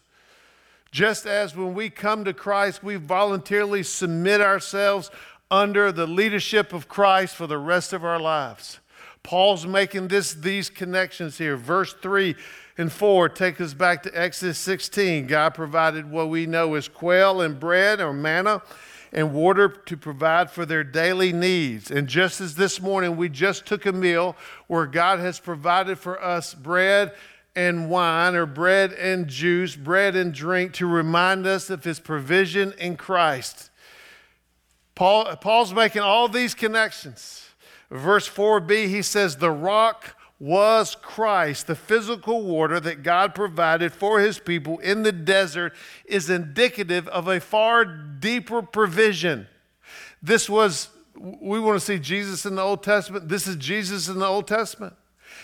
Just 0.93 1.27
as 1.27 1.57
when 1.57 1.75
we 1.75 1.91
come 1.91 2.25
to 2.25 2.33
Christ, 2.33 2.85
we 2.85 2.95
voluntarily 2.95 3.83
submit 3.83 4.41
ourselves 4.41 5.11
under 5.51 5.91
the 5.91 6.07
leadership 6.07 6.73
of 6.73 6.89
Christ 6.89 7.35
for 7.35 7.49
the 7.49 7.59
rest 7.59 7.93
of 7.93 8.05
our 8.05 8.21
lives. 8.21 8.79
Paul's 9.25 9.67
making 9.67 10.09
this, 10.09 10.33
these 10.33 10.71
connections 10.71 11.39
here. 11.39 11.57
Verse 11.57 11.93
3 11.93 12.37
and 12.79 12.93
4 12.93 13.29
take 13.29 13.61
us 13.61 13.75
back 13.75 14.05
to 14.05 14.19
Exodus 14.19 14.59
16. 14.59 15.27
God 15.27 15.55
provided 15.55 16.09
what 16.09 16.29
we 16.29 16.47
know 16.47 16.75
as 16.75 16.87
quail 16.87 17.41
and 17.41 17.59
bread 17.59 18.01
or 18.01 18.13
manna 18.13 18.63
and 19.13 19.33
water 19.33 19.69
to 19.69 19.97
provide 19.97 20.51
for 20.51 20.67
their 20.67 20.85
daily 20.85 21.33
needs. 21.33 21.91
And 21.91 22.09
just 22.09 22.41
as 22.41 22.55
this 22.55 22.81
morning 22.81 23.17
we 23.17 23.29
just 23.29 23.67
took 23.67 23.87
a 23.87 23.93
meal 23.93 24.37
where 24.67 24.87
God 24.87 25.19
has 25.19 25.39
provided 25.39 25.99
for 25.99 26.23
us 26.23 26.55
bread 26.55 27.13
and 27.57 27.91
wine, 27.91 28.37
or 28.37 28.47
bread 28.47 28.93
and 28.93 29.27
juice, 29.27 29.75
bread 29.75 30.15
and 30.15 30.33
drink 30.33 30.75
to 30.75 30.87
remind 30.87 31.45
us 31.45 31.71
of 31.71 31.83
his 31.83 31.99
provision 31.99 32.73
in 32.79 32.97
Christ. 32.97 33.71
Paul, 34.95 35.35
Paul's 35.37 35.75
making 35.75 36.03
all 36.03 36.29
these 36.29 36.55
connections. 36.55 37.49
Verse 37.91 38.29
4b, 38.29 38.89
he 38.89 39.03
says, 39.03 39.37
The 39.37 39.51
rock 39.51 40.17
was 40.41 40.95
Christ. 40.95 41.67
The 41.67 41.75
physical 41.75 42.43
water 42.43 42.79
that 42.81 43.03
God 43.03 43.35
provided 43.35 43.93
for 43.93 44.21
his 44.21 44.39
people 44.39 44.79
in 44.79 45.03
the 45.03 45.13
desert 45.13 45.75
is 46.05 46.31
indicative 46.31 47.09
of 47.09 47.29
a 47.29 47.41
far 47.41 47.85
deeper 47.85 48.63
provision. 48.63 49.49
This 50.23 50.49
was, 50.49 50.89
we 51.17 51.59
want 51.59 51.79
to 51.79 51.85
see 51.85 51.99
Jesus 51.99 52.47
in 52.47 52.55
the 52.55 52.63
Old 52.63 52.83
Testament. 52.83 53.29
This 53.29 53.47
is 53.47 53.57
Jesus 53.57 54.09
in 54.09 54.19
the 54.19 54.27
Old 54.27 54.47
Testament. 54.47 54.95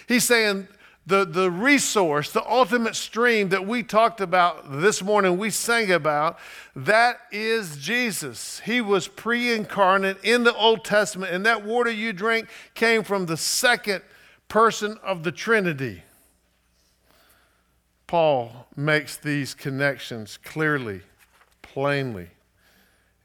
He's 0.06 0.24
saying, 0.24 0.68
the, 1.06 1.24
the 1.26 1.50
resource, 1.50 2.30
the 2.30 2.48
ultimate 2.48 2.96
stream 2.96 3.50
that 3.50 3.66
we 3.66 3.82
talked 3.82 4.22
about 4.22 4.80
this 4.80 5.02
morning, 5.02 5.36
we 5.36 5.50
sang 5.50 5.92
about, 5.92 6.38
that 6.74 7.20
is 7.30 7.76
Jesus. 7.76 8.60
He 8.60 8.80
was 8.80 9.06
pre 9.06 9.52
incarnate 9.52 10.16
in 10.22 10.44
the 10.44 10.54
Old 10.54 10.82
Testament, 10.82 11.32
and 11.32 11.44
that 11.44 11.64
water 11.64 11.90
you 11.90 12.14
drink 12.14 12.48
came 12.74 13.02
from 13.02 13.26
the 13.26 13.36
second 13.36 14.02
person 14.48 14.98
of 15.02 15.22
the 15.22 15.32
Trinity. 15.32 16.02
Paul 18.06 18.66
makes 18.76 19.16
these 19.16 19.54
connections 19.54 20.36
clearly, 20.36 21.02
plainly. 21.62 22.28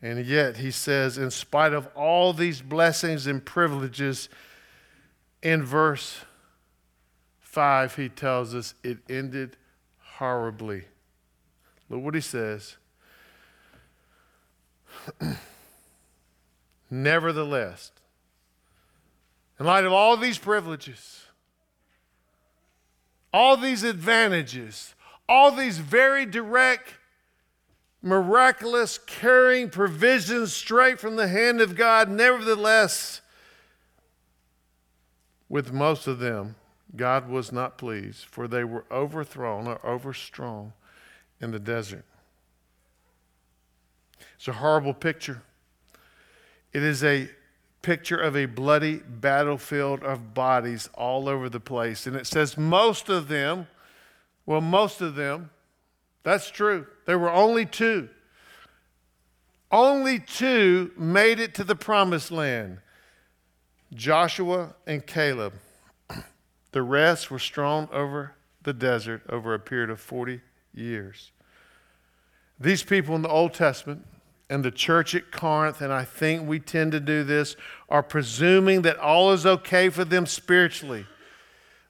And 0.02 0.26
yet 0.26 0.58
he 0.58 0.72
says, 0.72 1.18
in 1.18 1.30
spite 1.30 1.74
of 1.74 1.88
all 1.96 2.32
these 2.34 2.62
blessings 2.62 3.28
and 3.28 3.44
privileges, 3.44 4.30
in 5.42 5.64
verse 5.64 6.22
5, 7.42 7.96
he 7.96 8.10
tells 8.10 8.56
us 8.56 8.74
it 8.84 9.00
ended 9.10 9.58
horribly. 10.18 10.86
Look 11.90 12.02
what 12.02 12.16
he 12.16 12.22
says. 12.22 12.78
Nevertheless, 16.90 17.92
in 19.60 19.66
light 19.66 19.84
of 19.84 19.92
all 19.92 20.16
these 20.16 20.38
privileges, 20.38 21.26
all 23.34 23.58
these 23.58 23.84
advantages, 23.84 24.96
all 25.28 25.52
these 25.52 25.78
very 25.78 26.26
direct, 26.26 26.96
miraculous, 28.02 28.98
caring 28.98 29.70
provisions 29.70 30.54
straight 30.54 31.00
from 31.00 31.18
the 31.18 31.28
hand 31.28 31.60
of 31.60 31.76
God, 31.76 32.10
nevertheless, 32.10 33.22
with 35.50 35.74
most 35.74 36.08
of 36.08 36.20
them, 36.20 36.56
God 36.96 37.28
was 37.28 37.52
not 37.52 37.78
pleased, 37.78 38.26
for 38.26 38.48
they 38.48 38.64
were 38.64 38.86
overthrown 38.90 39.68
or 39.68 39.80
overstrong 39.86 40.74
in 41.42 41.52
the 41.52 41.60
desert. 41.60 42.06
It's 44.36 44.48
a 44.48 44.54
horrible 44.54 44.94
picture. 44.94 45.44
It 46.72 46.82
is 46.82 47.04
a 47.04 47.30
picture 47.82 48.18
of 48.18 48.36
a 48.36 48.46
bloody 48.46 48.98
battlefield 48.98 50.04
of 50.04 50.34
bodies 50.34 50.90
all 50.94 51.30
over 51.30 51.50
the 51.50 51.60
place. 51.60 52.06
And 52.06 52.16
it 52.16 52.28
says 52.28 52.58
most 52.58 53.10
of 53.10 53.28
them, 53.28 53.68
well, 54.46 54.62
most 54.62 55.02
of 55.02 55.16
them, 55.16 55.50
that's 56.24 56.50
true. 56.50 56.88
There 57.06 57.20
were 57.20 57.32
only 57.32 57.66
two. 57.66 58.10
Only 59.72 60.20
two 60.20 60.92
made 60.98 61.40
it 61.40 61.54
to 61.56 61.64
the 61.64 61.76
promised 61.76 62.32
land 62.32 62.80
Joshua 63.94 64.76
and 64.86 65.06
Caleb. 65.06 65.54
The 66.72 66.84
rest 66.84 67.32
were 67.32 67.40
strewn 67.40 67.90
over 67.92 68.36
the 68.62 68.74
desert 68.74 69.24
over 69.28 69.56
a 69.56 69.60
period 69.60 69.90
of 69.90 70.00
40 70.00 70.40
years. 70.72 71.32
These 72.60 72.84
people 72.84 73.16
in 73.16 73.24
the 73.24 73.30
Old 73.30 73.56
Testament 73.56 74.06
and 74.50 74.66
the 74.66 74.72
church 74.72 75.14
at 75.14 75.32
Corinth, 75.32 75.82
and 75.82 75.94
I 75.94 76.04
think 76.04 76.48
we 76.48 76.60
tend 76.60 76.92
to 76.94 77.00
do 77.00 77.24
this, 77.24 77.56
are 77.88 78.02
presuming 78.02 78.82
that 78.82 78.98
all 78.98 79.32
is 79.32 79.46
okay 79.46 79.90
for 79.90 80.04
them 80.04 80.26
spiritually. 80.26 81.06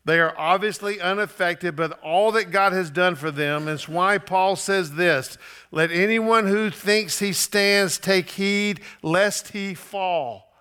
They 0.05 0.19
are 0.19 0.33
obviously 0.37 0.99
unaffected 0.99 1.75
by 1.75 1.87
all 2.03 2.31
that 2.31 2.51
God 2.51 2.73
has 2.73 2.89
done 2.89 3.15
for 3.15 3.31
them. 3.31 3.67
It's 3.67 3.87
why 3.87 4.17
Paul 4.17 4.55
says 4.55 4.93
this 4.93 5.37
Let 5.71 5.91
anyone 5.91 6.47
who 6.47 6.69
thinks 6.69 7.19
he 7.19 7.31
stands 7.31 7.97
take 7.97 8.31
heed 8.31 8.81
lest 9.01 9.49
he 9.49 9.73
fall. 9.73 10.51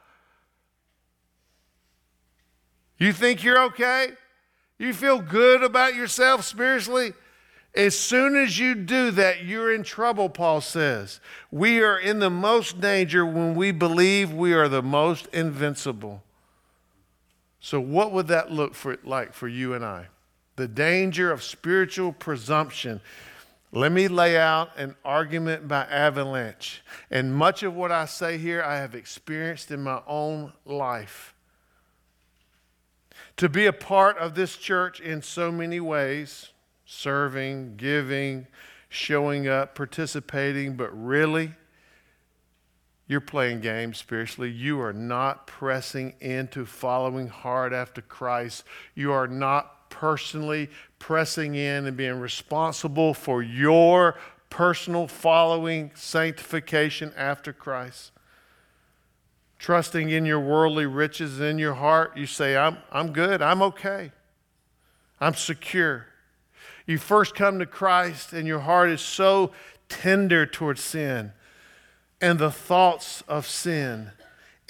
You 2.99 3.13
think 3.13 3.43
you're 3.43 3.63
okay? 3.65 4.09
You 4.79 4.93
feel 4.93 5.21
good 5.21 5.63
about 5.63 5.95
yourself 5.95 6.45
spiritually? 6.45 7.13
As 7.79 7.97
soon 7.97 8.35
as 8.35 8.59
you 8.59 8.75
do 8.75 9.13
that, 9.13 9.45
you're 9.45 9.73
in 9.73 9.85
trouble, 9.85 10.29
Paul 10.29 10.61
says. 10.61 11.21
We 11.53 11.81
are 11.81 11.97
in 11.97 12.19
the 12.19 12.29
most 12.29 12.81
danger 12.81 13.25
when 13.25 13.55
we 13.55 13.71
believe 13.71 14.33
we 14.33 14.53
are 14.53 14.69
the 14.69 14.83
most 14.83 15.29
invincible. 15.33 16.25
So, 17.61 17.81
what 17.81 18.11
would 18.11 18.27
that 18.27 18.51
look 18.51 18.75
for, 18.75 18.99
like 19.05 19.33
for 19.33 19.47
you 19.47 19.75
and 19.75 19.85
I? 19.85 20.09
The 20.57 20.67
danger 20.67 21.31
of 21.31 21.41
spiritual 21.41 22.13
presumption. 22.13 23.01
Let 23.71 23.93
me 23.93 24.09
lay 24.09 24.37
out 24.37 24.77
an 24.77 24.97
argument 25.05 25.69
by 25.69 25.85
avalanche. 25.85 26.83
And 27.13 27.33
much 27.33 27.63
of 27.63 27.77
what 27.77 27.93
I 27.93 28.07
say 28.07 28.39
here, 28.39 28.61
I 28.61 28.79
have 28.79 28.97
experienced 28.97 29.71
in 29.71 29.85
my 29.85 30.01
own 30.09 30.53
life. 30.65 31.33
To 33.37 33.49
be 33.49 33.67
a 33.67 33.73
part 33.73 34.19
of 34.19 34.35
this 34.35 34.57
church 34.57 34.99
in 34.99 35.23
so 35.23 35.53
many 35.53 35.79
ways 35.79 36.49
serving, 36.91 37.77
giving, 37.77 38.47
showing 38.89 39.47
up, 39.47 39.75
participating, 39.75 40.75
but 40.75 40.91
really, 40.91 41.53
you're 43.07 43.21
playing 43.21 43.61
games 43.61 43.99
spiritually. 43.99 44.51
You 44.51 44.81
are 44.81 44.95
not 44.95 45.47
pressing 45.47 46.15
into 46.21 46.65
following 46.65 47.29
hard 47.29 47.75
after 47.75 48.01
Christ. 48.01 48.65
You 48.95 49.13
are 49.13 49.29
not 49.29 49.91
personally 49.91 50.71
pressing 50.99 51.55
in 51.55 51.85
and 51.85 51.95
being 51.95 52.21
responsible 52.21 53.13
for 53.13 53.43
your 53.43 54.17
personal 54.49 55.07
following 55.07 55.91
sanctification 55.95 57.13
after 57.19 57.53
Christ. 57.53 58.13
Trusting 59.59 60.09
in 60.09 60.25
your 60.25 60.41
worldly 60.41 60.87
riches 60.87 61.39
in 61.39 61.59
your 61.59 61.75
heart, 61.75 62.17
you 62.17 62.25
say, 62.25 62.57
I'm, 62.57 62.79
I'm 62.91 63.13
good, 63.13 63.43
I'm 63.43 63.61
okay, 63.61 64.13
I'm 65.21 65.35
secure. 65.35 66.07
You 66.89 66.97
first 66.97 67.35
come 67.35 67.59
to 67.59 67.67
Christ 67.67 68.33
and 68.33 68.49
your 68.49 68.61
heart 68.61 68.89
is 68.89 69.03
so 69.03 69.53
tender 69.91 70.47
towards 70.47 70.83
sin 70.83 71.33
and 72.19 72.39
the 72.39 72.51
thoughts 72.51 73.23
of 73.29 73.47
sin. 73.47 74.13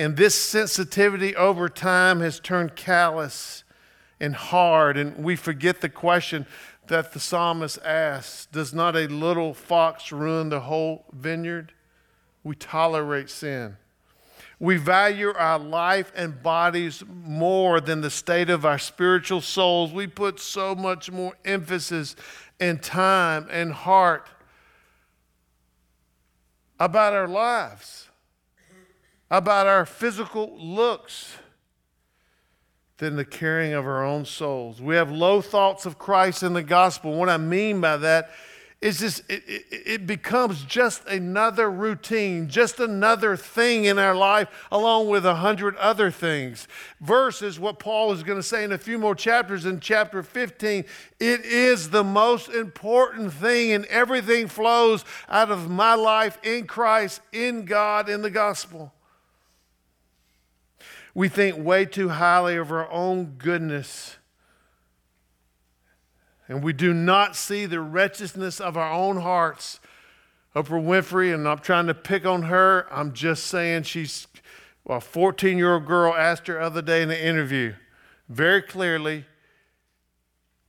And 0.00 0.16
this 0.16 0.34
sensitivity 0.34 1.36
over 1.36 1.68
time 1.68 2.18
has 2.18 2.40
turned 2.40 2.74
callous 2.74 3.62
and 4.18 4.34
hard. 4.34 4.96
And 4.96 5.24
we 5.24 5.36
forget 5.36 5.80
the 5.80 5.88
question 5.88 6.44
that 6.88 7.12
the 7.12 7.20
psalmist 7.20 7.78
asks 7.84 8.46
Does 8.46 8.74
not 8.74 8.96
a 8.96 9.06
little 9.06 9.54
fox 9.54 10.10
ruin 10.10 10.48
the 10.48 10.60
whole 10.60 11.04
vineyard? 11.12 11.72
We 12.42 12.56
tolerate 12.56 13.30
sin. 13.30 13.76
We 14.60 14.76
value 14.76 15.32
our 15.36 15.58
life 15.58 16.12
and 16.16 16.42
bodies 16.42 17.04
more 17.08 17.80
than 17.80 18.00
the 18.00 18.10
state 18.10 18.50
of 18.50 18.66
our 18.66 18.78
spiritual 18.78 19.40
souls. 19.40 19.92
We 19.92 20.08
put 20.08 20.40
so 20.40 20.74
much 20.74 21.10
more 21.10 21.34
emphasis 21.44 22.16
and 22.58 22.82
time 22.82 23.46
and 23.50 23.72
heart 23.72 24.28
about 26.80 27.12
our 27.12 27.28
lives, 27.28 28.08
about 29.30 29.66
our 29.66 29.86
physical 29.86 30.56
looks, 30.58 31.36
than 32.98 33.14
the 33.14 33.24
caring 33.24 33.72
of 33.72 33.86
our 33.86 34.04
own 34.04 34.24
souls. 34.24 34.82
We 34.82 34.96
have 34.96 35.10
low 35.10 35.40
thoughts 35.40 35.86
of 35.86 35.98
Christ 35.98 36.42
in 36.42 36.52
the 36.52 36.64
gospel. 36.64 37.14
What 37.14 37.28
I 37.28 37.36
mean 37.36 37.80
by 37.80 37.96
that 37.98 38.30
is 38.80 39.00
just 39.00 39.28
it, 39.28 39.42
it, 39.48 39.64
it, 39.70 40.06
becomes 40.06 40.62
just 40.62 41.04
another 41.06 41.68
routine, 41.68 42.48
just 42.48 42.78
another 42.78 43.36
thing 43.36 43.86
in 43.86 43.98
our 43.98 44.14
life, 44.14 44.48
along 44.70 45.08
with 45.08 45.26
a 45.26 45.36
hundred 45.36 45.74
other 45.76 46.12
things. 46.12 46.68
Versus 47.00 47.58
what 47.58 47.80
Paul 47.80 48.12
is 48.12 48.22
going 48.22 48.38
to 48.38 48.42
say 48.42 48.62
in 48.62 48.70
a 48.70 48.78
few 48.78 48.96
more 48.96 49.16
chapters 49.16 49.66
in 49.66 49.80
chapter 49.80 50.22
15. 50.22 50.84
It 51.18 51.44
is 51.44 51.90
the 51.90 52.04
most 52.04 52.50
important 52.50 53.32
thing, 53.32 53.72
and 53.72 53.84
everything 53.86 54.46
flows 54.46 55.04
out 55.28 55.50
of 55.50 55.68
my 55.68 55.94
life 55.94 56.38
in 56.44 56.68
Christ, 56.68 57.20
in 57.32 57.64
God, 57.64 58.08
in 58.08 58.22
the 58.22 58.30
gospel. 58.30 58.92
We 61.14 61.28
think 61.28 61.58
way 61.58 61.84
too 61.84 62.10
highly 62.10 62.56
of 62.56 62.70
our 62.70 62.88
own 62.92 63.34
goodness 63.38 64.17
and 66.48 66.62
we 66.62 66.72
do 66.72 66.94
not 66.94 67.36
see 67.36 67.66
the 67.66 67.80
wretchedness 67.80 68.60
of 68.60 68.76
our 68.76 68.92
own 68.92 69.18
hearts. 69.18 69.80
Oprah 70.56 70.82
Winfrey, 70.82 71.32
and 71.32 71.46
I'm 71.46 71.58
trying 71.58 71.86
to 71.86 71.94
pick 71.94 72.24
on 72.24 72.44
her, 72.44 72.86
I'm 72.90 73.12
just 73.12 73.46
saying 73.46 73.84
she's 73.84 74.26
well, 74.84 74.98
a 74.98 75.00
14 75.02 75.58
year 75.58 75.74
old 75.74 75.86
girl 75.86 76.14
asked 76.14 76.46
her 76.46 76.60
other 76.60 76.82
day 76.82 77.02
in 77.02 77.10
an 77.10 77.18
interview 77.18 77.74
very 78.28 78.62
clearly, 78.62 79.26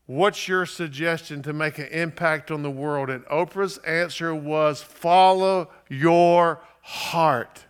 What's 0.09 0.47
your 0.47 0.65
suggestion 0.65 1.43
to 1.43 1.53
make 1.53 1.77
an 1.77 1.85
impact 1.85 2.49
on 2.49 2.63
the 2.63 2.71
world? 2.71 3.11
And 3.11 3.23
Oprah's 3.25 3.77
answer 3.79 4.33
was 4.33 4.81
follow 4.81 5.69
your 5.87 6.63
heart. 6.81 7.65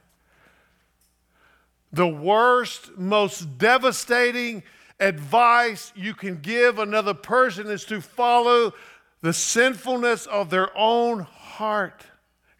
The 1.92 2.08
worst, 2.08 2.98
most 2.98 3.58
devastating, 3.58 4.64
advice 5.00 5.94
you 5.96 6.14
can 6.14 6.38
give 6.38 6.80
another 6.80 7.14
person 7.14 7.68
is 7.68 7.86
to 7.86 8.02
follow 8.02 8.74
the 9.22 9.34
sinfulness 9.34 10.26
of 10.26 10.50
their 10.50 10.70
own 10.78 11.22
heart, 11.22 12.06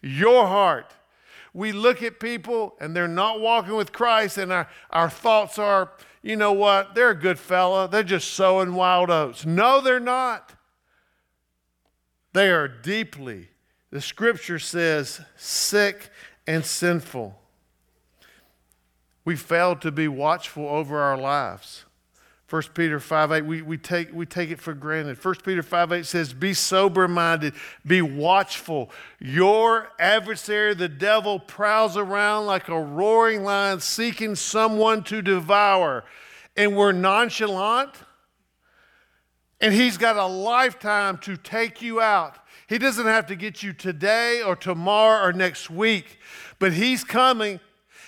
your 0.02 0.46
heart. 0.46 0.92
We 1.52 1.72
look 1.72 2.02
at 2.02 2.20
people 2.20 2.76
and 2.80 2.94
they're 2.94 3.08
not 3.08 3.40
walking 3.40 3.74
with 3.74 3.92
Christ, 3.92 4.38
and 4.38 4.52
our, 4.52 4.68
our 4.90 5.10
thoughts 5.10 5.58
are, 5.58 5.92
you 6.22 6.36
know 6.36 6.52
what, 6.52 6.94
they're 6.94 7.10
a 7.10 7.18
good 7.18 7.38
fella. 7.38 7.88
They're 7.88 8.02
just 8.02 8.32
sowing 8.32 8.74
wild 8.74 9.10
oats. 9.10 9.44
No, 9.44 9.80
they're 9.80 9.98
not. 9.98 10.54
They 12.32 12.50
are 12.50 12.68
deeply, 12.68 13.48
the 13.90 14.00
scripture 14.00 14.60
says, 14.60 15.20
sick 15.36 16.10
and 16.46 16.64
sinful. 16.64 17.36
We 19.24 19.34
fail 19.34 19.74
to 19.76 19.90
be 19.90 20.06
watchful 20.06 20.68
over 20.68 21.00
our 21.00 21.16
lives. 21.16 21.84
1 22.50 22.62
Peter 22.74 22.98
5 22.98 23.30
8, 23.30 23.40
we, 23.42 23.62
we, 23.62 23.78
take, 23.78 24.12
we 24.12 24.26
take 24.26 24.50
it 24.50 24.60
for 24.60 24.74
granted. 24.74 25.24
1 25.24 25.34
Peter 25.44 25.62
5 25.62 25.92
8 25.92 26.04
says, 26.04 26.32
Be 26.32 26.52
sober 26.52 27.06
minded, 27.06 27.54
be 27.86 28.02
watchful. 28.02 28.90
Your 29.20 29.92
adversary, 30.00 30.74
the 30.74 30.88
devil, 30.88 31.38
prowls 31.38 31.96
around 31.96 32.46
like 32.46 32.68
a 32.68 32.80
roaring 32.80 33.44
lion 33.44 33.78
seeking 33.78 34.34
someone 34.34 35.04
to 35.04 35.22
devour. 35.22 36.04
And 36.56 36.76
we're 36.76 36.90
nonchalant, 36.90 37.92
and 39.60 39.72
he's 39.72 39.96
got 39.96 40.16
a 40.16 40.26
lifetime 40.26 41.18
to 41.18 41.36
take 41.36 41.80
you 41.80 42.00
out. 42.00 42.36
He 42.66 42.78
doesn't 42.78 43.06
have 43.06 43.26
to 43.28 43.36
get 43.36 43.62
you 43.62 43.72
today 43.72 44.42
or 44.42 44.56
tomorrow 44.56 45.24
or 45.24 45.32
next 45.32 45.70
week, 45.70 46.18
but 46.58 46.72
he's 46.72 47.04
coming 47.04 47.60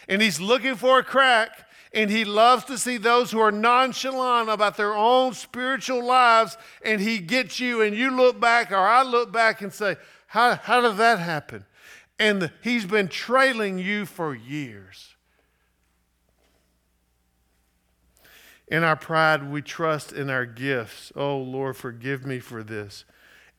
and 0.08 0.20
he's 0.20 0.40
looking 0.40 0.74
for 0.74 0.98
a 0.98 1.04
crack 1.04 1.68
and 1.94 2.10
he 2.10 2.24
loves 2.24 2.64
to 2.64 2.78
see 2.78 2.96
those 2.96 3.30
who 3.30 3.40
are 3.40 3.52
nonchalant 3.52 4.48
about 4.48 4.76
their 4.76 4.94
own 4.94 5.34
spiritual 5.34 6.04
lives, 6.04 6.56
and 6.84 7.00
he 7.00 7.18
gets 7.18 7.60
you, 7.60 7.82
and 7.82 7.94
you 7.96 8.10
look 8.10 8.40
back, 8.40 8.72
or 8.72 8.76
I 8.76 9.02
look 9.02 9.30
back 9.30 9.60
and 9.60 9.72
say, 9.72 9.96
How, 10.28 10.54
how 10.54 10.80
did 10.80 10.96
that 10.96 11.18
happen? 11.18 11.66
And 12.18 12.50
he's 12.62 12.86
been 12.86 13.08
trailing 13.08 13.78
you 13.78 14.06
for 14.06 14.34
years. 14.34 15.16
In 18.68 18.84
our 18.84 18.96
pride, 18.96 19.50
we 19.50 19.60
trust 19.60 20.12
in 20.12 20.30
our 20.30 20.46
gifts. 20.46 21.12
Oh, 21.14 21.36
Lord, 21.36 21.76
forgive 21.76 22.24
me 22.24 22.38
for 22.38 22.62
this. 22.62 23.04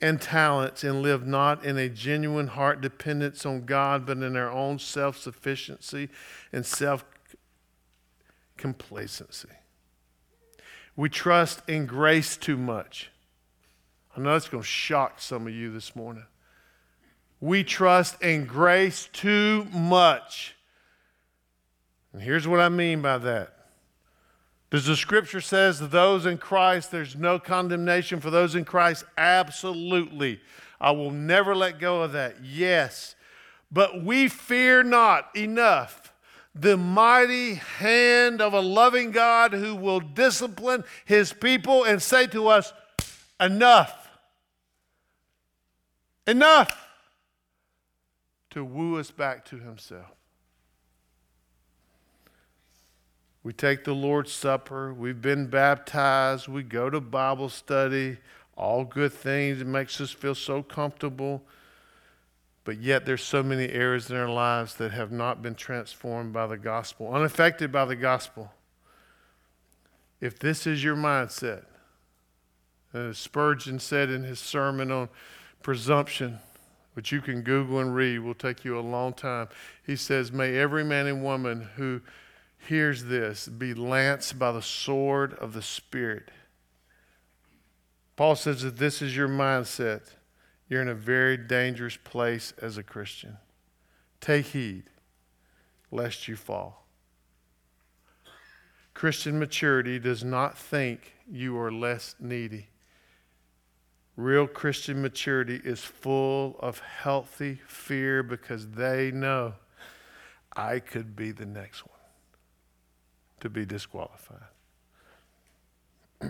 And 0.02 0.20
talents, 0.20 0.84
and 0.84 1.04
live 1.04 1.28
not 1.28 1.64
in 1.64 1.78
a 1.78 1.88
genuine 1.88 2.48
heart 2.48 2.82
dependence 2.82 3.46
on 3.46 3.66
God, 3.66 4.08
but 4.08 4.18
in 4.18 4.36
our 4.36 4.50
own 4.50 4.80
self 4.80 5.18
sufficiency 5.18 6.10
and 6.52 6.66
self 6.66 7.06
complacency. 8.64 9.50
We 10.96 11.10
trust 11.10 11.68
in 11.68 11.86
grace 11.86 12.38
too 12.38 12.56
much. 12.56 13.12
I 14.16 14.22
know 14.22 14.38
it's 14.38 14.48
going 14.48 14.64
to 14.64 14.68
shock 14.68 15.20
some 15.20 15.48
of 15.48 15.54
you 15.54 15.70
this 15.70 15.98
morning. 15.98 16.24
We 17.42 17.66
trust 17.66 18.22
in 18.22 18.46
grace 18.46 19.10
too 19.12 19.68
much. 19.74 20.56
And 22.14 22.22
here's 22.22 22.48
what 22.48 22.62
I 22.62 22.70
mean 22.70 23.02
by 23.02 23.18
that 23.18 23.54
Does 24.70 24.86
the 24.86 24.96
scripture 24.96 25.42
says 25.42 25.82
those 25.82 26.26
in 26.26 26.38
Christ 26.38 26.90
there's 26.90 27.18
no 27.18 27.40
condemnation 27.40 28.22
for 28.22 28.30
those 28.30 28.56
in 28.56 28.64
Christ? 28.64 29.04
Absolutely. 29.18 30.40
I 30.80 30.92
will 30.92 31.12
never 31.12 31.54
let 31.54 31.80
go 31.80 32.02
of 32.02 32.14
that. 32.14 32.38
Yes. 32.42 33.16
But 33.70 34.06
we 34.06 34.30
fear 34.30 34.84
not 34.84 35.36
enough 35.36 36.13
the 36.56 36.78
mighty 36.78 37.56
hand 37.56 38.42
of 38.42 38.54
a 38.54 38.60
loving 38.60 39.12
God 39.12 39.54
who 39.54 39.76
will 39.76 40.00
discipline 40.00 40.84
his 41.06 41.34
people 41.34 41.84
and 41.84 42.02
say 42.02 42.28
to 42.28 42.48
us, 42.48 42.72
enough. 43.40 44.10
Enough 46.28 46.88
to 48.52 48.64
woo 48.64 49.00
us 49.00 49.10
back 49.10 49.44
to 49.46 49.58
himself. 49.58 50.12
We 53.44 53.52
take 53.52 53.84
the 53.84 53.94
Lord's 53.94 54.32
Supper. 54.32 54.94
We've 54.94 55.22
been 55.22 55.48
baptized. 55.48 56.48
We 56.48 56.64
go 56.64 56.90
to 56.90 57.02
Bible 57.02 57.50
study. 57.50 58.18
All 58.56 58.86
good 58.86 59.12
things. 59.12 59.60
It 59.60 59.68
makes 59.68 60.00
us 60.00 60.12
feel 60.12 60.36
so 60.36 60.62
comfortable. 60.62 61.44
But 62.66 62.80
yet, 62.80 63.06
there's 63.06 63.24
so 63.24 63.44
many 63.44 63.70
areas 63.70 64.10
in 64.10 64.16
our 64.16 64.30
lives 64.30 64.76
that 64.76 64.92
have 64.92 65.12
not 65.12 65.42
been 65.42 65.56
transformed 65.56 66.32
by 66.32 66.48
the 66.48 66.58
gospel, 66.58 67.14
unaffected 67.14 67.72
by 67.72 67.86
the 67.86 67.96
gospel. 67.96 68.54
If 70.22 70.40
this 70.40 70.66
is 70.66 70.84
your 70.84 70.96
mindset, 70.96 71.66
as 72.94 73.18
Spurgeon 73.18 73.80
said 73.80 74.10
in 74.10 74.24
his 74.24 74.40
sermon 74.40 74.92
on 74.92 75.10
presumption, 75.62 76.40
which 76.94 77.12
you 77.12 77.22
can 77.22 77.42
Google 77.42 77.80
and 77.80 77.94
read, 77.94 78.20
will 78.20 78.34
take 78.34 78.64
you 78.64 78.78
a 78.78 78.82
long 78.82 79.14
time. 79.14 79.50
He 79.86 79.96
says, 79.96 80.32
May 80.32 80.56
every 80.58 80.84
man 80.84 81.08
and 81.08 81.24
woman 81.24 81.70
who 81.76 82.02
hears 82.68 83.06
this 83.06 83.48
be 83.48 83.74
lanced 83.74 84.40
by 84.40 84.52
the 84.52 84.62
sword 84.62 85.34
of 85.34 85.54
the 85.54 85.62
Spirit. 85.62 86.30
Paul 88.16 88.36
says 88.36 88.62
that 88.62 88.78
this 88.78 89.02
is 89.02 89.16
your 89.16 89.28
mindset, 89.28 90.02
you're 90.74 90.82
in 90.82 90.90
a 90.90 90.96
very 90.96 91.38
dangerous 91.38 91.98
place 91.98 92.52
as 92.60 92.80
a 92.80 92.84
Christian. 92.84 93.38
Take 94.20 94.48
heed 94.48 94.86
lest 95.92 96.28
you 96.28 96.36
fall. 96.36 96.88
Christian 98.96 99.38
maturity 99.38 100.00
does 100.00 100.24
not 100.24 100.58
think 100.58 101.14
you 101.32 101.60
are 101.60 101.72
less 101.72 102.16
needy. 102.20 102.70
Real 104.16 104.48
Christian 104.48 105.00
maturity 105.00 105.62
is 105.64 105.84
full 105.84 106.58
of 106.60 106.80
healthy 106.80 107.62
fear 107.68 108.24
because 108.24 108.70
they 108.70 109.12
know 109.12 109.54
I 110.56 110.80
could 110.80 111.16
be 111.16 111.32
the 111.32 111.46
next 111.46 111.86
one 111.86 112.00
to 113.42 113.50
be 113.50 113.64
disqualified. 113.64 114.40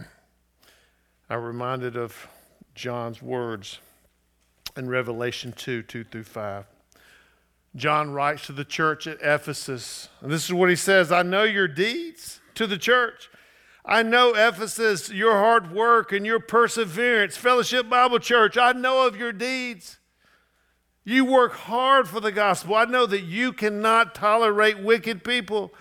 I'm 1.30 1.44
reminded 1.44 1.96
of 1.96 2.28
John's 2.76 3.22
words 3.22 3.80
in 4.76 4.90
Revelation 4.90 5.54
2 5.54 5.84
2 5.84 6.04
through 6.04 6.24
5. 6.24 6.66
John 7.76 8.12
writes 8.12 8.46
to 8.46 8.52
the 8.52 8.66
church 8.66 9.08
at 9.08 9.18
Ephesus, 9.22 10.10
and 10.22 10.32
this 10.32 10.46
is 10.46 10.54
what 10.54 10.70
he 10.70 10.76
says 10.76 11.12
I 11.12 11.24
know 11.24 11.44
your 11.44 11.68
deeds 11.68 12.40
to 12.56 12.68
the 12.68 12.78
church. 12.78 13.30
I 13.86 14.02
know 14.02 14.34
Ephesus, 14.34 15.10
your 15.10 15.34
hard 15.34 15.74
work 15.74 16.14
and 16.14 16.26
your 16.26 16.40
perseverance. 16.40 17.36
Fellowship 17.36 17.90
Bible 17.90 18.20
Church, 18.20 18.58
I 18.58 18.72
know 18.72 19.06
of 19.06 19.18
your 19.18 19.34
deeds. 19.34 19.98
You 21.04 21.26
work 21.26 21.52
hard 21.54 22.08
for 22.08 22.22
the 22.22 22.32
gospel. 22.32 22.76
I 22.76 22.86
know 22.86 23.06
that 23.06 23.24
you 23.24 23.52
cannot 23.52 24.16
tolerate 24.16 24.80
wicked 24.80 25.26
people 25.26 25.74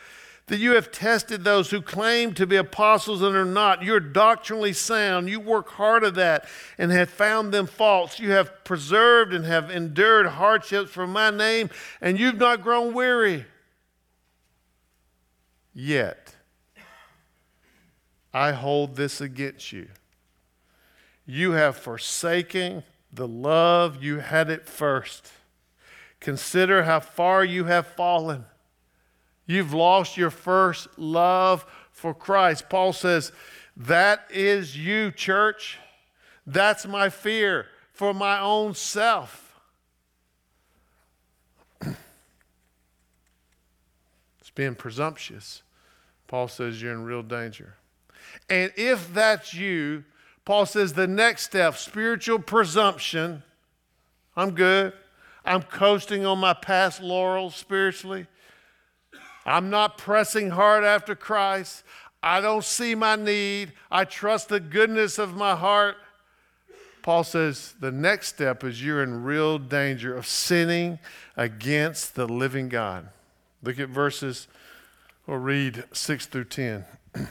that 0.47 0.59
you 0.59 0.73
have 0.73 0.91
tested 0.91 1.45
those 1.45 1.71
who 1.71 1.81
claim 1.81 2.35
to 2.35 2.47
be 2.47 2.57
apostles 2.57 3.23
and 3.23 3.37
are 3.37 3.45
not. 3.45 3.83
You're 3.83 4.01
doctrinally 4.01 4.73
sound. 4.73 5.29
You 5.29 5.39
work 5.41 5.71
hard 5.71 6.05
at 6.05 6.15
that 6.17 6.47
and 6.77 6.91
have 6.91 7.11
found 7.11 7.53
them 7.53 7.67
false. 7.67 8.19
You 8.19 8.33
have 8.33 8.65
preserved 8.65 9.33
and 9.33 9.45
have 9.45 9.71
endured 9.71 10.27
hardships 10.27 10.91
for 10.91 11.07
my 11.07 11.31
name, 11.31 11.71
and 12.01 12.19
you've 12.19 12.39
not 12.39 12.63
grown 12.63 12.93
weary. 12.93 13.47
Yet, 15.73 16.35
I 18.35 18.53
hold 18.53 18.97
this 18.97 19.21
against 19.21 19.73
you. 19.73 19.89
You 21.25 21.53
have 21.53 21.77
forsaken 21.77 22.83
the 23.13 23.29
love 23.29 24.03
you 24.03 24.19
had 24.19 24.51
at 24.51 24.67
first. 24.67 25.31
Consider 26.19 26.83
how 26.83 27.01
far 27.01 27.45
you 27.45 27.65
have 27.65 27.87
fallen. 27.87 28.47
You've 29.47 29.75
lost 29.75 30.17
your 30.17 30.31
first 30.31 30.89
love 30.99 31.67
for 31.91 32.15
Christ. 32.15 32.69
Paul 32.69 32.93
says, 32.93 33.33
That 33.77 34.27
is 34.31 34.77
you, 34.77 35.11
church. 35.11 35.79
That's 36.47 36.87
my 36.87 37.09
fear 37.09 37.67
for 37.93 38.13
my 38.15 38.41
own 38.41 38.75
self. 38.75 39.61
it's 41.81 41.97
being 44.55 44.75
presumptuous. 44.75 45.63
Paul 46.27 46.49
says 46.49 46.81
you're 46.81 46.93
in 46.93 47.05
real 47.05 47.23
danger. 47.23 47.75
And 48.49 48.73
if 48.77 49.13
that's 49.13 49.53
you, 49.53 50.05
Paul 50.45 50.67
says 50.67 50.95
the 50.95 51.07
next 51.07 51.45
step 51.45 51.77
spiritual 51.77 52.39
presumption. 52.39 53.43
I'm 54.35 54.53
good. 54.53 54.93
I'm 55.45 55.63
coasting 55.63 56.25
on 56.25 56.39
my 56.39 56.55
past 56.55 57.03
laurels 57.03 57.55
spiritually. 57.55 58.27
I'm 59.45 59.71
not 59.71 59.99
pressing 59.99 60.51
hard 60.51 60.85
after 60.85 61.15
Christ. 61.15 61.83
I 62.23 62.41
don't 62.41 62.65
see 62.65 62.95
my 62.95 63.17
need. 63.17 63.73
I 63.91 64.05
trust 64.05 64.49
the 64.49 64.61
goodness 64.61 65.19
of 65.19 65.35
my 65.35 65.57
heart. 65.57 65.97
Paul 67.03 67.25
says 67.25 67.75
the 67.81 67.91
next 67.91 68.29
step 68.29 68.63
is 68.63 68.85
you're 68.85 69.03
in 69.03 69.25
real 69.25 69.59
danger 69.59 70.17
of 70.17 70.27
sinning 70.27 71.01
against 71.37 72.15
the 72.15 72.27
living 72.27 72.69
God. 72.69 73.09
Look 73.63 73.81
at 73.81 73.89
verses, 73.89 74.47
or 75.27 75.41
read 75.41 75.85
6 75.93 76.27
through 76.27 76.45
10. 76.45 76.85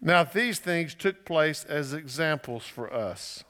now, 0.00 0.24
these 0.24 0.58
things 0.58 0.94
took 0.94 1.24
place 1.24 1.64
as 1.64 1.92
examples 1.92 2.64
for 2.64 2.92
us, 2.92 3.44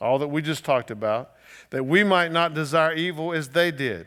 all 0.00 0.18
that 0.20 0.28
we 0.28 0.40
just 0.42 0.64
talked 0.64 0.90
about, 0.90 1.32
that 1.70 1.84
we 1.84 2.04
might 2.04 2.30
not 2.32 2.54
desire 2.54 2.92
evil 2.94 3.32
as 3.32 3.48
they 3.50 3.70
did. 3.70 4.06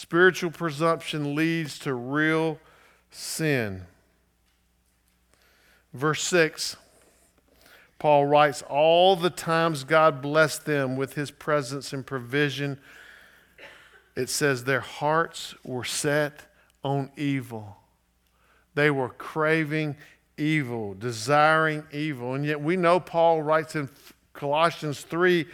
Spiritual 0.00 0.52
presumption 0.52 1.34
leads 1.34 1.76
to 1.80 1.92
real 1.92 2.60
sin. 3.10 3.82
Verse 5.92 6.22
6, 6.22 6.76
Paul 7.98 8.26
writes, 8.26 8.62
All 8.62 9.16
the 9.16 9.28
times 9.28 9.82
God 9.82 10.22
blessed 10.22 10.66
them 10.66 10.96
with 10.96 11.14
his 11.14 11.32
presence 11.32 11.92
and 11.92 12.06
provision, 12.06 12.78
it 14.14 14.30
says 14.30 14.62
their 14.62 14.78
hearts 14.78 15.56
were 15.64 15.82
set 15.82 16.42
on 16.84 17.10
evil. 17.16 17.78
They 18.76 18.92
were 18.92 19.08
craving 19.08 19.96
evil, 20.36 20.94
desiring 20.94 21.82
evil. 21.90 22.34
And 22.34 22.46
yet 22.46 22.60
we 22.60 22.76
know 22.76 23.00
Paul 23.00 23.42
writes 23.42 23.74
in 23.74 23.88
Colossians 24.32 25.00
3 25.00 25.44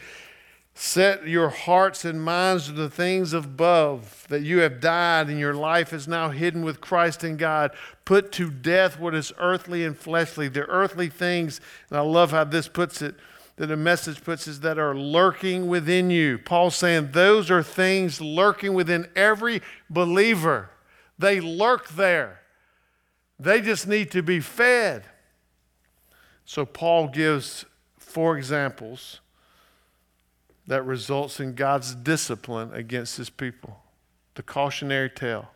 Set 0.77 1.29
your 1.29 1.51
hearts 1.51 2.05
and 2.05 2.21
minds 2.21 2.67
to 2.67 2.73
the 2.73 2.91
things 2.91 3.33
above, 3.33 4.27
that 4.29 4.43
you 4.43 4.59
have 4.59 4.81
died 4.81 5.29
and 5.29 5.39
your 5.39 5.55
life 5.55 5.93
is 5.93 6.09
now 6.09 6.31
hidden 6.31 6.65
with 6.65 6.81
Christ 6.81 7.23
in 7.23 7.37
God. 7.37 7.71
Put 8.05 8.33
to 8.33 8.51
death 8.51 8.99
what 8.99 9.15
is 9.15 9.33
earthly 9.39 9.85
and 9.85 9.97
fleshly, 9.97 10.49
the 10.49 10.63
earthly 10.63 11.09
things. 11.09 11.61
And 11.91 11.99
I 11.99 12.03
love 12.03 12.33
how 12.33 12.43
this 12.43 12.67
puts 12.67 13.03
it, 13.03 13.15
that 13.55 13.69
the 13.69 13.77
message 13.77 14.25
puts 14.25 14.49
is 14.49 14.61
that 14.61 14.77
are 14.77 14.97
lurking 14.97 15.69
within 15.69 16.11
you. 16.11 16.39
Paul's 16.39 16.75
saying 16.75 17.13
those 17.13 17.53
are 17.53 17.63
things 17.63 18.21
lurking 18.21 18.75
within 18.75 19.09
every 19.15 19.63
believer. 19.89 20.71
They 21.17 21.39
lurk 21.39 21.91
there. 21.91 22.41
They 23.39 23.61
just 23.61 23.87
need 23.87 24.11
to 24.11 24.23
be 24.25 24.41
fed. 24.41 25.05
So 26.45 26.67
Paul 26.67 27.09
gives 27.09 27.65
four 27.97 28.37
examples 28.37 29.21
that 30.67 30.83
results 30.85 31.41
in 31.41 31.55
God's 31.55 31.95
discipline 31.95 32.73
against 32.73 33.17
his 33.17 33.31
people. 33.31 33.81
The 34.35 34.43
cautionary 34.43 35.11
tale. 35.11 35.51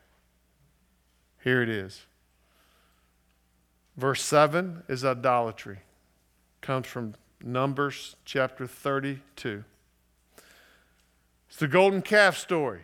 Here 1.42 1.62
it 1.62 1.68
is. 1.68 2.06
Verse 3.96 4.22
7 4.22 4.84
is 4.88 5.04
idolatry. 5.04 5.78
Comes 6.60 6.86
from 6.86 7.14
Numbers 7.42 8.16
chapter 8.24 8.66
32. 8.66 9.64
It's 11.48 11.56
the 11.56 11.68
golden 11.68 12.02
calf 12.02 12.36
story. 12.36 12.82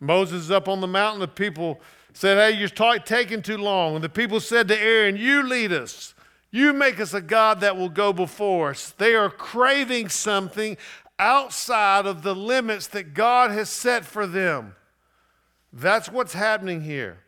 Moses 0.00 0.44
is 0.44 0.50
up 0.50 0.68
on 0.68 0.80
the 0.80 0.86
mountain. 0.86 1.20
The 1.20 1.28
people 1.28 1.80
said, 2.12 2.36
Hey, 2.36 2.58
you're 2.58 2.98
taking 2.98 3.42
too 3.42 3.58
long. 3.58 3.94
And 3.94 4.04
the 4.04 4.08
people 4.08 4.40
said 4.40 4.68
to 4.68 4.78
Aaron, 4.78 5.16
You 5.16 5.42
lead 5.42 5.72
us. 5.72 6.14
You 6.50 6.72
make 6.72 7.00
us 7.00 7.14
a 7.14 7.20
God 7.20 7.60
that 7.60 7.76
will 7.76 7.88
go 7.88 8.12
before 8.12 8.70
us. 8.70 8.90
They 8.90 9.14
are 9.14 9.28
craving 9.28 10.08
something 10.08 10.76
outside 11.18 12.06
of 12.06 12.22
the 12.22 12.34
limits 12.34 12.86
that 12.88 13.14
God 13.14 13.50
has 13.50 13.68
set 13.68 14.04
for 14.04 14.26
them. 14.26 14.74
That's 15.72 16.10
what's 16.10 16.34
happening 16.34 16.82
here. 16.82 17.18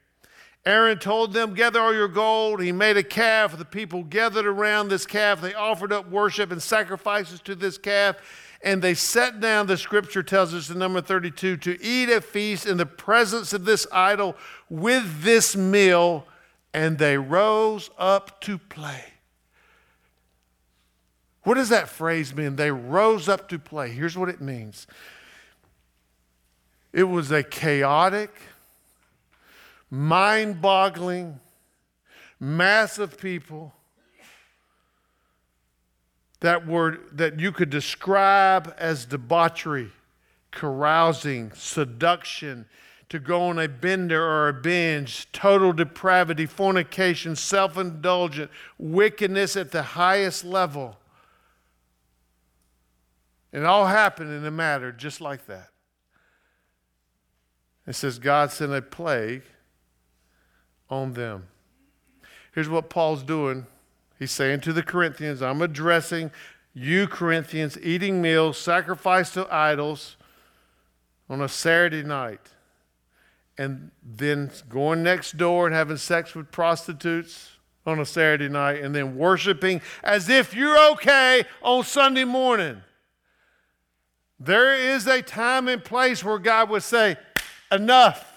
Aaron 0.65 0.99
told 0.99 1.33
them, 1.33 1.55
Gather 1.55 1.81
all 1.81 1.95
your 1.95 2.09
gold. 2.09 2.61
He 2.61 2.73
made 2.73 2.97
a 2.97 3.03
calf. 3.03 3.57
The 3.57 3.65
people 3.65 4.03
gathered 4.03 4.47
around 4.47 4.89
this 4.89 5.07
calf. 5.07 5.41
They 5.41 5.55
offered 5.55 5.93
up 5.93 6.11
worship 6.11 6.51
and 6.51 6.61
sacrifices 6.61 7.41
to 7.43 7.55
this 7.55 7.79
calf. 7.79 8.17
And 8.63 8.83
they 8.83 8.95
sat 8.95 9.41
down, 9.41 9.69
the 9.69 9.77
scripture 9.77 10.25
tells 10.25 10.53
us 10.53 10.71
in 10.71 10.79
number 10.79 11.01
32, 11.01 11.59
to 11.59 11.83
eat 11.83 12.09
a 12.09 12.21
feast 12.21 12.67
in 12.67 12.79
the 12.79 12.87
presence 12.87 13.53
of 13.53 13.65
this 13.65 13.87
idol 13.93 14.37
with 14.69 15.23
this 15.23 15.55
meal. 15.55 16.27
And 16.75 16.99
they 16.99 17.17
rose 17.17 17.91
up 17.97 18.41
to 18.43 18.59
play. 18.59 19.05
What 21.47 21.55
does 21.55 21.69
that 21.69 21.89
phrase 21.89 22.35
mean? 22.35 22.57
They 22.57 22.73
rose 22.73 23.29
up 23.29 23.49
to 23.51 23.59
play. 23.61 23.91
Here's 23.91 24.19
what 24.19 24.29
it 24.29 24.41
means 24.41 24.89
it 26.93 27.05
was 27.05 27.31
a 27.31 27.45
chaotic, 27.45 28.35
mind 29.89 30.61
boggling 30.61 31.39
mass 32.41 32.99
of 32.99 33.17
people 33.17 33.73
that 36.41 36.67
were 36.67 36.99
that 37.13 37.39
you 37.39 37.53
could 37.53 37.71
describe 37.71 38.75
as 38.77 39.05
debauchery 39.05 39.93
carousing 40.51 41.53
seduction 41.53 42.67
to 43.09 43.21
go 43.21 43.43
on 43.43 43.61
a 43.61 43.69
bender 43.69 44.21
or 44.21 44.49
a 44.49 44.53
binge 44.53 45.31
total 45.31 45.73
depravity 45.73 46.47
fornication 46.47 47.37
self-indulgent 47.37 48.51
wickedness 48.79 49.57
at 49.57 49.71
the 49.71 49.83
highest 49.83 50.45
level 50.45 50.97
and 53.57 53.65
it 53.65 53.67
all 53.67 53.87
happened 53.87 54.31
in 54.31 54.45
a 54.45 54.51
matter 54.53 54.93
just 54.93 55.21
like 55.21 55.47
that 55.47 55.71
it 57.89 57.95
says 57.95 58.21
god 58.21 58.53
sent 58.53 58.73
a 58.73 58.81
plague 58.83 59.43
on 60.89 61.13
them. 61.15 61.49
Here's 62.55 62.69
what 62.69 62.91
Paul's 62.91 63.23
doing. 63.23 63.67
He's 64.19 64.31
saying 64.31 64.61
to 64.61 64.73
the 64.73 64.83
Corinthians, 64.83 65.43
I'm 65.43 65.61
addressing 65.61 66.31
you, 66.73 67.07
Corinthians, 67.07 67.79
eating 67.83 68.23
meals, 68.23 68.59
sacrificed 68.59 69.35
to 69.35 69.53
idols 69.53 70.17
on 71.29 71.41
a 71.41 71.49
Saturday 71.49 72.03
night, 72.03 72.41
and 73.59 73.91
then 74.03 74.51
going 74.69 75.03
next 75.03 75.37
door 75.37 75.67
and 75.67 75.75
having 75.75 75.97
sex 75.97 76.35
with 76.35 76.51
prostitutes 76.51 77.53
on 77.85 77.99
a 77.99 78.07
Saturday 78.07 78.49
night, 78.49 78.83
and 78.83 78.95
then 78.95 79.17
worshiping 79.17 79.81
as 80.03 80.29
if 80.29 80.55
you're 80.55 80.79
okay 80.93 81.45
on 81.63 81.85
Sunday 81.85 82.25
morning. 82.25 82.83
There 84.39 84.75
is 84.75 85.07
a 85.07 85.23
time 85.23 85.69
and 85.69 85.83
place 85.83 86.23
where 86.23 86.39
God 86.39 86.71
would 86.71 86.83
say, 86.83 87.17
Enough. 87.73 88.37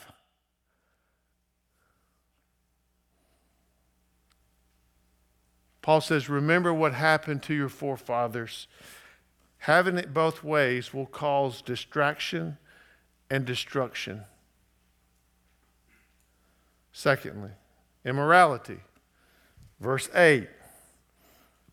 Paul 5.82 6.02
says, 6.02 6.30
Remember 6.30 6.74
what 6.74 6.94
happened 6.94 7.44
to 7.44 7.54
your 7.54 7.70
forefathers. 7.70 8.68
Having 9.60 9.98
it 9.98 10.14
both 10.14 10.44
ways 10.44 10.94
will 10.94 11.06
cause 11.06 11.62
distraction 11.62 12.58
and 13.30 13.46
destruction. 13.46 14.24
Secondly, 16.94 17.52
immorality. 18.06 18.80
Verse 19.80 20.10
8, 20.14 20.50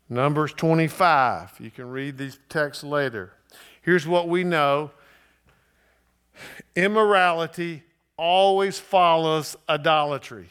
Numbers 0.09 0.53
25. 0.53 1.55
You 1.59 1.71
can 1.71 1.89
read 1.89 2.17
these 2.17 2.39
texts 2.49 2.83
later. 2.83 3.33
Here's 3.87 4.05
what 4.05 4.27
we 4.27 4.43
know 4.43 4.91
immorality 6.75 7.83
always 8.17 8.77
follows 8.77 9.55
idolatry. 9.69 10.49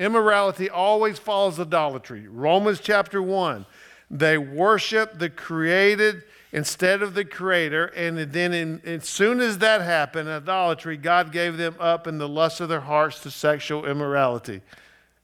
Immorality 0.00 0.68
always 0.68 1.20
follows 1.20 1.60
idolatry. 1.60 2.26
Romans 2.26 2.80
chapter 2.80 3.22
1. 3.22 3.66
They 4.10 4.36
worship 4.36 5.20
the 5.20 5.30
created 5.30 6.24
instead 6.50 7.02
of 7.02 7.14
the 7.14 7.24
creator. 7.24 7.84
And 7.84 8.18
then, 8.18 8.52
in, 8.52 8.80
as 8.84 9.08
soon 9.08 9.38
as 9.38 9.58
that 9.58 9.80
happened, 9.82 10.28
idolatry, 10.28 10.96
God 10.96 11.30
gave 11.30 11.56
them 11.56 11.76
up 11.78 12.08
in 12.08 12.18
the 12.18 12.28
lust 12.28 12.60
of 12.60 12.68
their 12.68 12.80
hearts 12.80 13.20
to 13.20 13.30
sexual 13.30 13.86
immorality. 13.86 14.60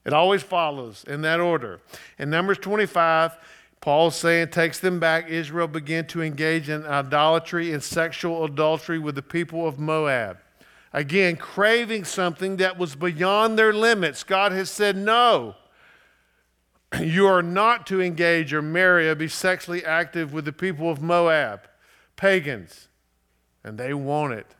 It 0.04 0.12
always 0.12 0.44
follows 0.44 1.02
in 1.08 1.22
that 1.22 1.40
order. 1.40 1.80
In 2.20 2.30
Numbers 2.30 2.58
25, 2.58 3.36
Paul's 3.80 4.16
saying, 4.16 4.48
takes 4.48 4.78
them 4.78 5.00
back. 5.00 5.28
Israel 5.28 5.66
began 5.66 6.06
to 6.08 6.22
engage 6.22 6.68
in 6.68 6.84
idolatry 6.84 7.72
and 7.72 7.82
sexual 7.82 8.44
adultery 8.44 8.98
with 8.98 9.14
the 9.14 9.22
people 9.22 9.66
of 9.66 9.78
Moab. 9.78 10.38
Again, 10.92 11.36
craving 11.36 12.04
something 12.04 12.56
that 12.58 12.76
was 12.76 12.94
beyond 12.94 13.58
their 13.58 13.72
limits. 13.72 14.22
God 14.22 14.52
has 14.52 14.70
said, 14.70 14.96
no. 14.96 15.56
You 17.00 17.26
are 17.26 17.42
not 17.42 17.86
to 17.86 18.02
engage 18.02 18.52
or 18.52 18.60
marry 18.60 19.08
or 19.08 19.14
be 19.14 19.28
sexually 19.28 19.84
active 19.84 20.32
with 20.32 20.44
the 20.44 20.52
people 20.52 20.90
of 20.90 21.00
Moab, 21.00 21.60
pagans, 22.16 22.88
and 23.62 23.78
they 23.78 23.94
want 23.94 24.32
it. 24.32 24.56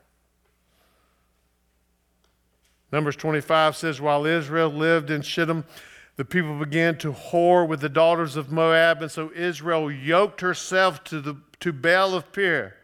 Numbers 2.91 3.17
25 3.17 3.75
says, 3.75 3.99
While 3.99 4.25
Israel 4.25 4.69
lived 4.69 5.09
in 5.09 5.21
Shittim, 5.21 5.65
the 6.15 6.25
people 6.25 6.57
began 6.59 6.97
to 6.99 7.13
whore 7.13 7.67
with 7.67 7.81
the 7.81 7.89
daughters 7.89 8.35
of 8.35 8.51
Moab, 8.51 9.01
and 9.01 9.11
so 9.11 9.31
Israel 9.35 9.91
yoked 9.91 10.41
herself 10.41 11.03
to, 11.05 11.21
the, 11.21 11.37
to 11.59 11.71
Baal 11.71 12.13
of 12.13 12.31
Peor 12.31 12.75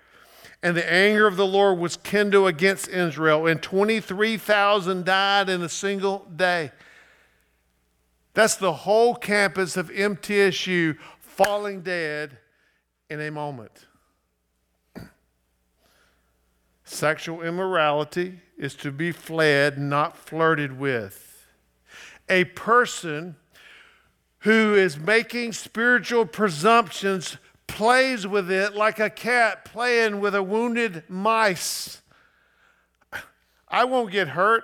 and 0.63 0.75
the 0.75 0.91
anger 0.91 1.27
of 1.27 1.37
the 1.37 1.45
Lord 1.45 1.77
was 1.77 1.97
kindled 1.97 2.47
against 2.47 2.87
Israel, 2.87 3.45
and 3.45 3.61
23,000 3.61 5.05
died 5.05 5.49
in 5.49 5.61
a 5.61 5.69
single 5.69 6.25
day. 6.35 6.71
That's 8.33 8.55
the 8.55 8.73
whole 8.73 9.15
campus 9.15 9.77
of 9.77 9.89
MTSU 9.89 10.97
falling 11.19 11.81
dead 11.81 12.37
in 13.09 13.21
a 13.21 13.31
moment. 13.31 13.85
Sexual 16.83 17.43
immorality 17.43 18.39
is 18.57 18.73
to 18.75 18.91
be 18.91 19.11
fled, 19.11 19.77
not 19.77 20.17
flirted 20.17 20.79
with. 20.79 21.26
A 22.29 22.45
person 22.45 23.35
who 24.39 24.75
is 24.75 24.97
making 24.97 25.53
spiritual 25.53 26.25
presumptions 26.25 27.37
plays 27.67 28.25
with 28.25 28.49
it 28.51 28.75
like 28.75 28.99
a 28.99 29.09
cat 29.09 29.65
playing 29.65 30.19
with 30.19 30.33
a 30.35 30.43
wounded 30.43 31.03
mice. 31.07 32.01
I 33.67 33.85
won't 33.85 34.11
get 34.11 34.29
hurt. 34.29 34.63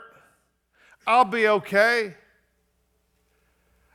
I'll 1.05 1.25
be 1.25 1.47
okay. 1.47 2.15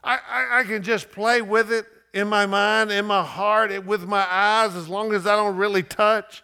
I, 0.05 0.19
I, 0.29 0.61
I, 0.61 0.65
can 0.65 0.83
just 0.83 1.11
play 1.11 1.43
with 1.43 1.73
it 1.73 1.87
in 2.13 2.29
my 2.29 2.47
mind, 2.47 2.93
in 2.93 3.07
my 3.07 3.23
heart, 3.23 3.85
with 3.85 4.05
my 4.05 4.27
eyes, 4.31 4.75
as 4.75 4.89
long 4.89 5.13
as 5.13 5.27
I 5.27 5.37
don't 5.37 5.57
really 5.57 5.83
touch. 5.83 6.43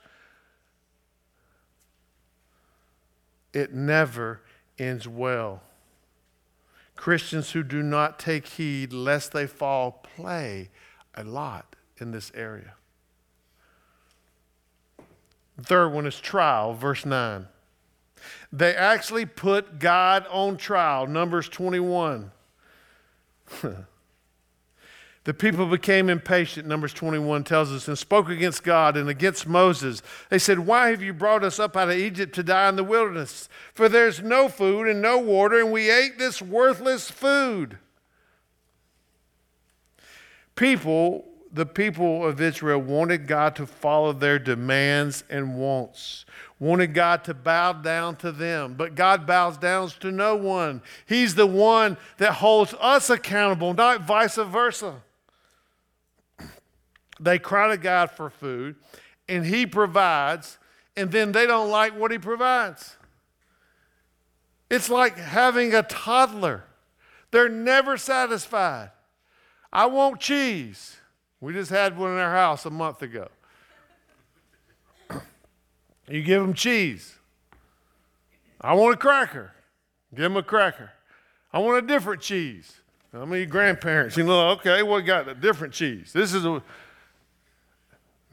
It 3.52 3.72
never 3.72 4.40
ends 4.78 5.06
well. 5.06 5.62
Christians 7.04 7.50
who 7.50 7.62
do 7.62 7.82
not 7.82 8.18
take 8.18 8.46
heed 8.46 8.90
lest 8.94 9.32
they 9.32 9.46
fall 9.46 9.92
play 10.16 10.70
a 11.14 11.22
lot 11.22 11.76
in 11.98 12.12
this 12.12 12.32
area. 12.34 12.76
Third 15.60 15.90
one 15.90 16.06
is 16.06 16.18
trial, 16.18 16.72
verse 16.72 17.04
9. 17.04 17.46
They 18.50 18.74
actually 18.74 19.26
put 19.26 19.78
God 19.78 20.26
on 20.30 20.56
trial, 20.56 21.06
Numbers 21.06 21.46
21. 21.50 22.30
the 25.24 25.32
people 25.32 25.66
became 25.66 26.10
impatient, 26.10 26.68
Numbers 26.68 26.92
21 26.92 27.44
tells 27.44 27.72
us, 27.72 27.88
and 27.88 27.98
spoke 27.98 28.28
against 28.28 28.62
God 28.62 28.96
and 28.96 29.08
against 29.08 29.46
Moses. 29.46 30.02
They 30.28 30.38
said, 30.38 30.60
Why 30.60 30.90
have 30.90 31.02
you 31.02 31.14
brought 31.14 31.42
us 31.42 31.58
up 31.58 31.76
out 31.76 31.88
of 31.88 31.96
Egypt 31.96 32.34
to 32.34 32.42
die 32.42 32.68
in 32.68 32.76
the 32.76 32.84
wilderness? 32.84 33.48
For 33.72 33.88
there's 33.88 34.22
no 34.22 34.50
food 34.50 34.86
and 34.86 35.00
no 35.00 35.18
water, 35.18 35.58
and 35.58 35.72
we 35.72 35.90
ate 35.90 36.18
this 36.18 36.42
worthless 36.42 37.10
food. 37.10 37.78
People 40.56 41.26
the 41.54 41.64
people 41.64 42.26
of 42.26 42.40
Israel 42.40 42.80
wanted 42.80 43.28
God 43.28 43.54
to 43.56 43.66
follow 43.66 44.12
their 44.12 44.40
demands 44.40 45.22
and 45.30 45.56
wants, 45.56 46.26
wanted 46.58 46.92
God 46.94 47.22
to 47.24 47.34
bow 47.34 47.74
down 47.74 48.16
to 48.16 48.32
them. 48.32 48.74
But 48.74 48.96
God 48.96 49.24
bows 49.24 49.56
down 49.56 49.88
to 50.00 50.10
no 50.10 50.34
one. 50.34 50.82
He's 51.06 51.36
the 51.36 51.46
one 51.46 51.96
that 52.18 52.32
holds 52.32 52.74
us 52.80 53.08
accountable, 53.08 53.72
not 53.72 54.00
vice 54.00 54.34
versa. 54.34 55.02
They 57.20 57.38
cry 57.38 57.68
to 57.68 57.76
God 57.76 58.10
for 58.10 58.30
food, 58.30 58.76
and 59.28 59.46
He 59.46 59.66
provides, 59.66 60.58
and 60.96 61.10
then 61.10 61.32
they 61.32 61.46
don't 61.46 61.70
like 61.70 61.98
what 61.98 62.10
He 62.10 62.18
provides. 62.18 62.96
It's 64.70 64.90
like 64.90 65.16
having 65.16 65.74
a 65.74 65.82
toddler, 65.82 66.64
they're 67.30 67.48
never 67.48 67.96
satisfied. 67.96 68.90
I 69.72 69.86
want 69.86 70.20
cheese. 70.20 70.96
We 71.40 71.52
just 71.52 71.70
had 71.70 71.98
one 71.98 72.12
in 72.12 72.18
our 72.18 72.32
house 72.32 72.64
a 72.64 72.70
month 72.70 73.02
ago. 73.02 73.28
you 76.08 76.22
give 76.22 76.40
them 76.40 76.54
cheese. 76.54 77.16
I 78.60 78.74
want 78.74 78.94
a 78.94 78.96
cracker. 78.96 79.52
Give 80.14 80.22
them 80.22 80.36
a 80.36 80.42
cracker. 80.42 80.90
I 81.52 81.58
want 81.58 81.84
a 81.84 81.86
different 81.86 82.22
cheese. 82.22 82.80
I 83.12 83.24
mean, 83.24 83.48
grandparents, 83.48 84.16
you 84.16 84.24
know, 84.24 84.50
okay, 84.50 84.82
well, 84.82 85.00
got 85.00 85.28
a 85.28 85.34
different 85.34 85.72
cheese. 85.72 86.12
This 86.12 86.34
is 86.34 86.44
a 86.44 86.62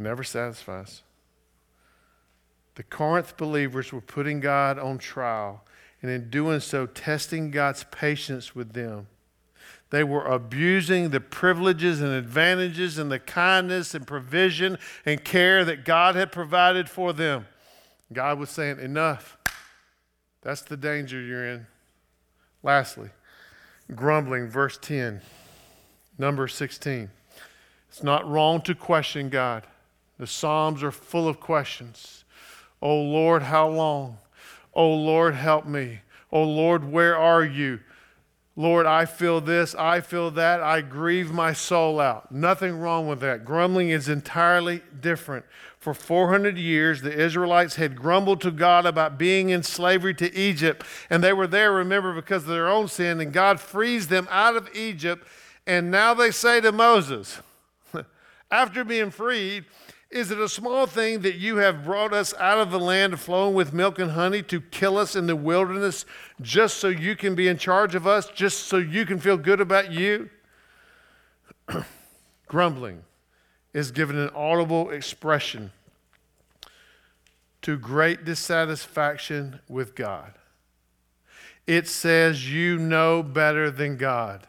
never 0.01 0.23
satisfies. 0.23 1.03
The 2.75 2.83
Corinth 2.83 3.37
believers 3.37 3.91
were 3.91 4.01
putting 4.01 4.39
God 4.39 4.79
on 4.79 4.97
trial, 4.97 5.63
and 6.01 6.09
in 6.09 6.29
doing 6.29 6.59
so, 6.59 6.85
testing 6.85 7.51
God's 7.51 7.85
patience 7.91 8.55
with 8.55 8.73
them. 8.73 9.07
They 9.91 10.03
were 10.05 10.25
abusing 10.25 11.09
the 11.09 11.19
privileges 11.19 11.99
and 12.01 12.11
advantages 12.11 12.97
and 12.97 13.11
the 13.11 13.19
kindness 13.19 13.93
and 13.93 14.07
provision 14.07 14.77
and 15.05 15.23
care 15.23 15.65
that 15.65 15.83
God 15.83 16.15
had 16.15 16.31
provided 16.31 16.89
for 16.89 17.11
them. 17.11 17.45
God 18.11 18.39
was 18.39 18.49
saying, 18.49 18.79
Enough. 18.79 19.37
That's 20.41 20.61
the 20.61 20.77
danger 20.77 21.21
you're 21.21 21.45
in. 21.45 21.67
Lastly, 22.63 23.09
grumbling, 23.93 24.47
verse 24.47 24.77
10, 24.81 25.21
number 26.17 26.47
16. 26.47 27.09
It's 27.89 28.01
not 28.01 28.27
wrong 28.27 28.61
to 28.61 28.73
question 28.73 29.29
God. 29.29 29.67
The 30.21 30.27
Psalms 30.27 30.83
are 30.83 30.91
full 30.91 31.27
of 31.27 31.39
questions. 31.39 32.25
Oh 32.79 33.01
Lord, 33.01 33.41
how 33.41 33.67
long? 33.67 34.19
Oh 34.71 34.93
Lord, 34.93 35.33
help 35.33 35.65
me. 35.65 36.01
Oh 36.31 36.43
Lord, 36.43 36.91
where 36.91 37.17
are 37.17 37.43
you? 37.43 37.79
Lord, 38.55 38.85
I 38.85 39.05
feel 39.05 39.41
this, 39.41 39.73
I 39.73 39.99
feel 39.99 40.29
that, 40.29 40.61
I 40.61 40.81
grieve 40.81 41.31
my 41.31 41.53
soul 41.53 41.99
out. 41.99 42.31
Nothing 42.31 42.77
wrong 42.77 43.07
with 43.07 43.19
that. 43.21 43.45
Grumbling 43.45 43.89
is 43.89 44.07
entirely 44.07 44.83
different. 44.99 45.43
For 45.79 45.95
400 45.95 46.55
years, 46.55 47.01
the 47.01 47.11
Israelites 47.11 47.77
had 47.77 47.95
grumbled 47.95 48.41
to 48.41 48.51
God 48.51 48.85
about 48.85 49.17
being 49.17 49.49
in 49.49 49.63
slavery 49.63 50.13
to 50.13 50.31
Egypt, 50.37 50.85
and 51.09 51.23
they 51.23 51.33
were 51.33 51.47
there, 51.47 51.71
remember, 51.71 52.13
because 52.13 52.43
of 52.43 52.49
their 52.49 52.69
own 52.69 52.87
sin, 52.87 53.19
and 53.21 53.33
God 53.33 53.59
frees 53.59 54.07
them 54.07 54.27
out 54.29 54.55
of 54.55 54.69
Egypt. 54.75 55.25
And 55.65 55.89
now 55.89 56.13
they 56.13 56.29
say 56.29 56.61
to 56.61 56.71
Moses, 56.71 57.39
after 58.51 58.83
being 58.83 59.09
freed, 59.09 59.65
is 60.11 60.29
it 60.29 60.39
a 60.39 60.49
small 60.49 60.85
thing 60.85 61.21
that 61.21 61.35
you 61.35 61.57
have 61.57 61.85
brought 61.85 62.13
us 62.13 62.33
out 62.37 62.57
of 62.57 62.69
the 62.69 62.79
land 62.79 63.19
flowing 63.19 63.53
with 63.53 63.71
milk 63.71 63.97
and 63.97 64.11
honey 64.11 64.43
to 64.43 64.59
kill 64.59 64.97
us 64.97 65.15
in 65.15 65.25
the 65.25 65.35
wilderness 65.35 66.05
just 66.41 66.77
so 66.77 66.89
you 66.89 67.15
can 67.15 67.33
be 67.33 67.47
in 67.47 67.57
charge 67.57 67.95
of 67.95 68.05
us, 68.05 68.27
just 68.27 68.65
so 68.65 68.77
you 68.77 69.05
can 69.05 69.19
feel 69.19 69.37
good 69.37 69.61
about 69.61 69.91
you? 69.91 70.29
Grumbling 72.47 73.03
is 73.73 73.91
given 73.91 74.17
an 74.17 74.29
audible 74.35 74.89
expression 74.89 75.71
to 77.61 77.77
great 77.77 78.25
dissatisfaction 78.25 79.61
with 79.69 79.95
God. 79.95 80.33
It 81.67 81.87
says, 81.87 82.51
You 82.51 82.77
know 82.77 83.23
better 83.23 83.71
than 83.71 83.95
God. 83.95 84.47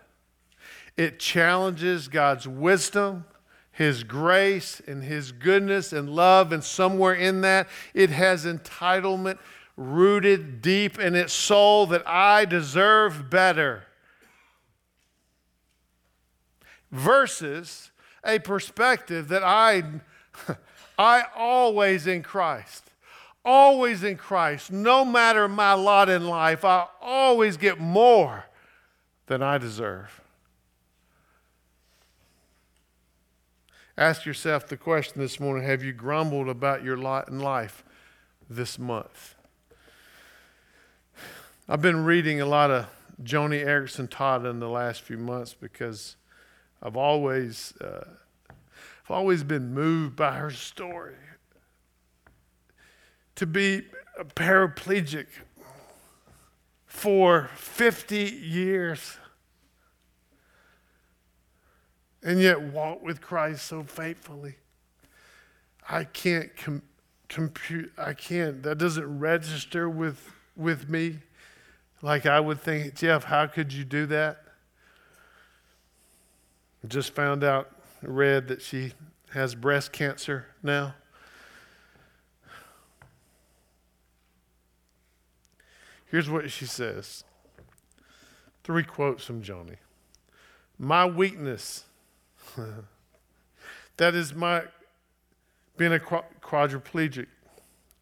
It 0.96 1.20
challenges 1.20 2.08
God's 2.08 2.48
wisdom 2.48 3.26
his 3.72 4.04
grace 4.04 4.82
and 4.86 5.02
His 5.02 5.32
goodness 5.32 5.94
and 5.94 6.10
love, 6.10 6.52
and 6.52 6.62
somewhere 6.62 7.14
in 7.14 7.40
that, 7.40 7.68
it 7.94 8.10
has 8.10 8.44
entitlement 8.44 9.38
rooted 9.78 10.60
deep 10.60 10.98
in 10.98 11.14
its 11.14 11.32
soul 11.32 11.86
that 11.86 12.06
I 12.06 12.44
deserve 12.44 13.30
better. 13.30 13.84
Versus 16.90 17.90
a 18.22 18.38
perspective 18.40 19.28
that 19.28 19.42
I, 19.42 19.82
I 20.98 21.24
always 21.34 22.06
in 22.06 22.22
Christ, 22.22 22.90
always 23.42 24.04
in 24.04 24.18
Christ, 24.18 24.70
no 24.70 25.02
matter 25.02 25.48
my 25.48 25.72
lot 25.72 26.10
in 26.10 26.26
life, 26.26 26.62
I 26.66 26.86
always 27.00 27.56
get 27.56 27.80
more 27.80 28.44
than 29.28 29.42
I 29.42 29.56
deserve. 29.56 30.21
Ask 33.98 34.24
yourself 34.24 34.68
the 34.68 34.78
question 34.78 35.20
this 35.20 35.38
morning 35.38 35.66
Have 35.66 35.82
you 35.82 35.92
grumbled 35.92 36.48
about 36.48 36.82
your 36.82 36.96
lot 36.96 37.28
in 37.28 37.40
life 37.40 37.84
this 38.48 38.78
month? 38.78 39.34
I've 41.68 41.82
been 41.82 42.04
reading 42.04 42.40
a 42.40 42.46
lot 42.46 42.70
of 42.70 42.86
Joni 43.22 43.64
Eareckson 43.64 44.08
Tada 44.08 44.50
in 44.50 44.60
the 44.60 44.68
last 44.68 45.02
few 45.02 45.18
months 45.18 45.54
because 45.54 46.16
I've 46.82 46.96
always, 46.96 47.74
uh, 47.82 48.04
I've 48.50 49.10
always 49.10 49.44
been 49.44 49.74
moved 49.74 50.16
by 50.16 50.36
her 50.36 50.50
story. 50.50 51.14
To 53.36 53.46
be 53.46 53.82
a 54.18 54.24
paraplegic 54.24 55.26
for 56.86 57.50
50 57.56 58.16
years 58.16 59.18
and 62.22 62.40
yet 62.40 62.60
walk 62.60 63.02
with 63.02 63.20
Christ 63.20 63.66
so 63.66 63.82
faithfully. 63.82 64.56
I 65.88 66.04
can't 66.04 66.56
com- 66.56 66.82
compute, 67.28 67.92
I 67.98 68.14
can't, 68.14 68.62
that 68.62 68.78
doesn't 68.78 69.18
register 69.18 69.88
with, 69.88 70.30
with 70.56 70.88
me 70.88 71.18
like 72.02 72.26
I 72.26 72.40
would 72.40 72.60
think, 72.60 72.94
Jeff, 72.94 73.24
how 73.24 73.46
could 73.46 73.72
you 73.72 73.84
do 73.84 74.06
that? 74.06 74.42
Just 76.86 77.14
found 77.14 77.44
out, 77.44 77.70
read 78.02 78.48
that 78.48 78.60
she 78.60 78.92
has 79.30 79.54
breast 79.54 79.92
cancer 79.92 80.46
now. 80.62 80.94
Here's 86.10 86.28
what 86.28 86.50
she 86.50 86.66
says 86.66 87.24
three 88.64 88.82
quotes 88.82 89.24
from 89.24 89.42
Joni. 89.42 89.76
My 90.78 91.06
weakness 91.06 91.84
that 93.96 94.14
is 94.14 94.34
my, 94.34 94.62
being 95.76 95.94
a 95.94 95.98
quadriplegic 95.98 97.26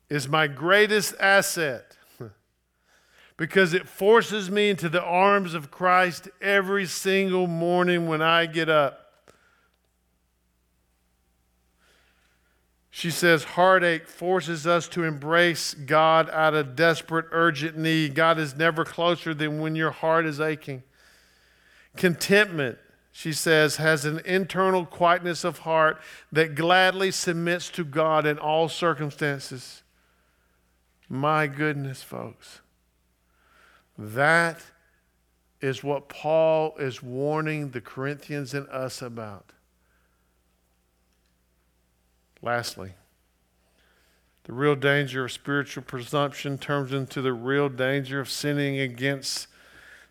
is 0.08 0.28
my 0.28 0.46
greatest 0.46 1.14
asset 1.20 1.96
because 3.36 3.72
it 3.72 3.88
forces 3.88 4.50
me 4.50 4.70
into 4.70 4.88
the 4.88 5.02
arms 5.02 5.54
of 5.54 5.70
Christ 5.70 6.28
every 6.40 6.86
single 6.86 7.46
morning 7.46 8.08
when 8.08 8.20
I 8.20 8.46
get 8.46 8.68
up. 8.68 8.96
She 12.92 13.10
says, 13.10 13.44
heartache 13.44 14.08
forces 14.08 14.66
us 14.66 14.88
to 14.88 15.04
embrace 15.04 15.74
God 15.74 16.28
out 16.30 16.54
of 16.54 16.74
desperate, 16.74 17.26
urgent 17.30 17.78
need. 17.78 18.16
God 18.16 18.38
is 18.38 18.56
never 18.56 18.84
closer 18.84 19.32
than 19.32 19.60
when 19.60 19.76
your 19.76 19.92
heart 19.92 20.26
is 20.26 20.40
aching. 20.40 20.82
Contentment 21.96 22.78
she 23.12 23.32
says, 23.32 23.76
has 23.76 24.04
an 24.04 24.20
internal 24.24 24.86
quietness 24.86 25.44
of 25.44 25.60
heart 25.60 26.00
that 26.30 26.54
gladly 26.54 27.10
submits 27.10 27.68
to 27.70 27.84
God 27.84 28.24
in 28.24 28.38
all 28.38 28.68
circumstances. 28.68 29.82
My 31.08 31.46
goodness, 31.46 32.02
folks. 32.02 32.60
That 33.98 34.62
is 35.60 35.82
what 35.82 36.08
Paul 36.08 36.74
is 36.78 37.02
warning 37.02 37.70
the 37.70 37.80
Corinthians 37.80 38.54
and 38.54 38.68
us 38.68 39.02
about. 39.02 39.52
Lastly, 42.40 42.92
the 44.44 44.52
real 44.54 44.76
danger 44.76 45.24
of 45.24 45.32
spiritual 45.32 45.82
presumption 45.82 46.56
turns 46.56 46.92
into 46.92 47.20
the 47.20 47.34
real 47.34 47.68
danger 47.68 48.20
of 48.20 48.30
sinning 48.30 48.78
against 48.78 49.48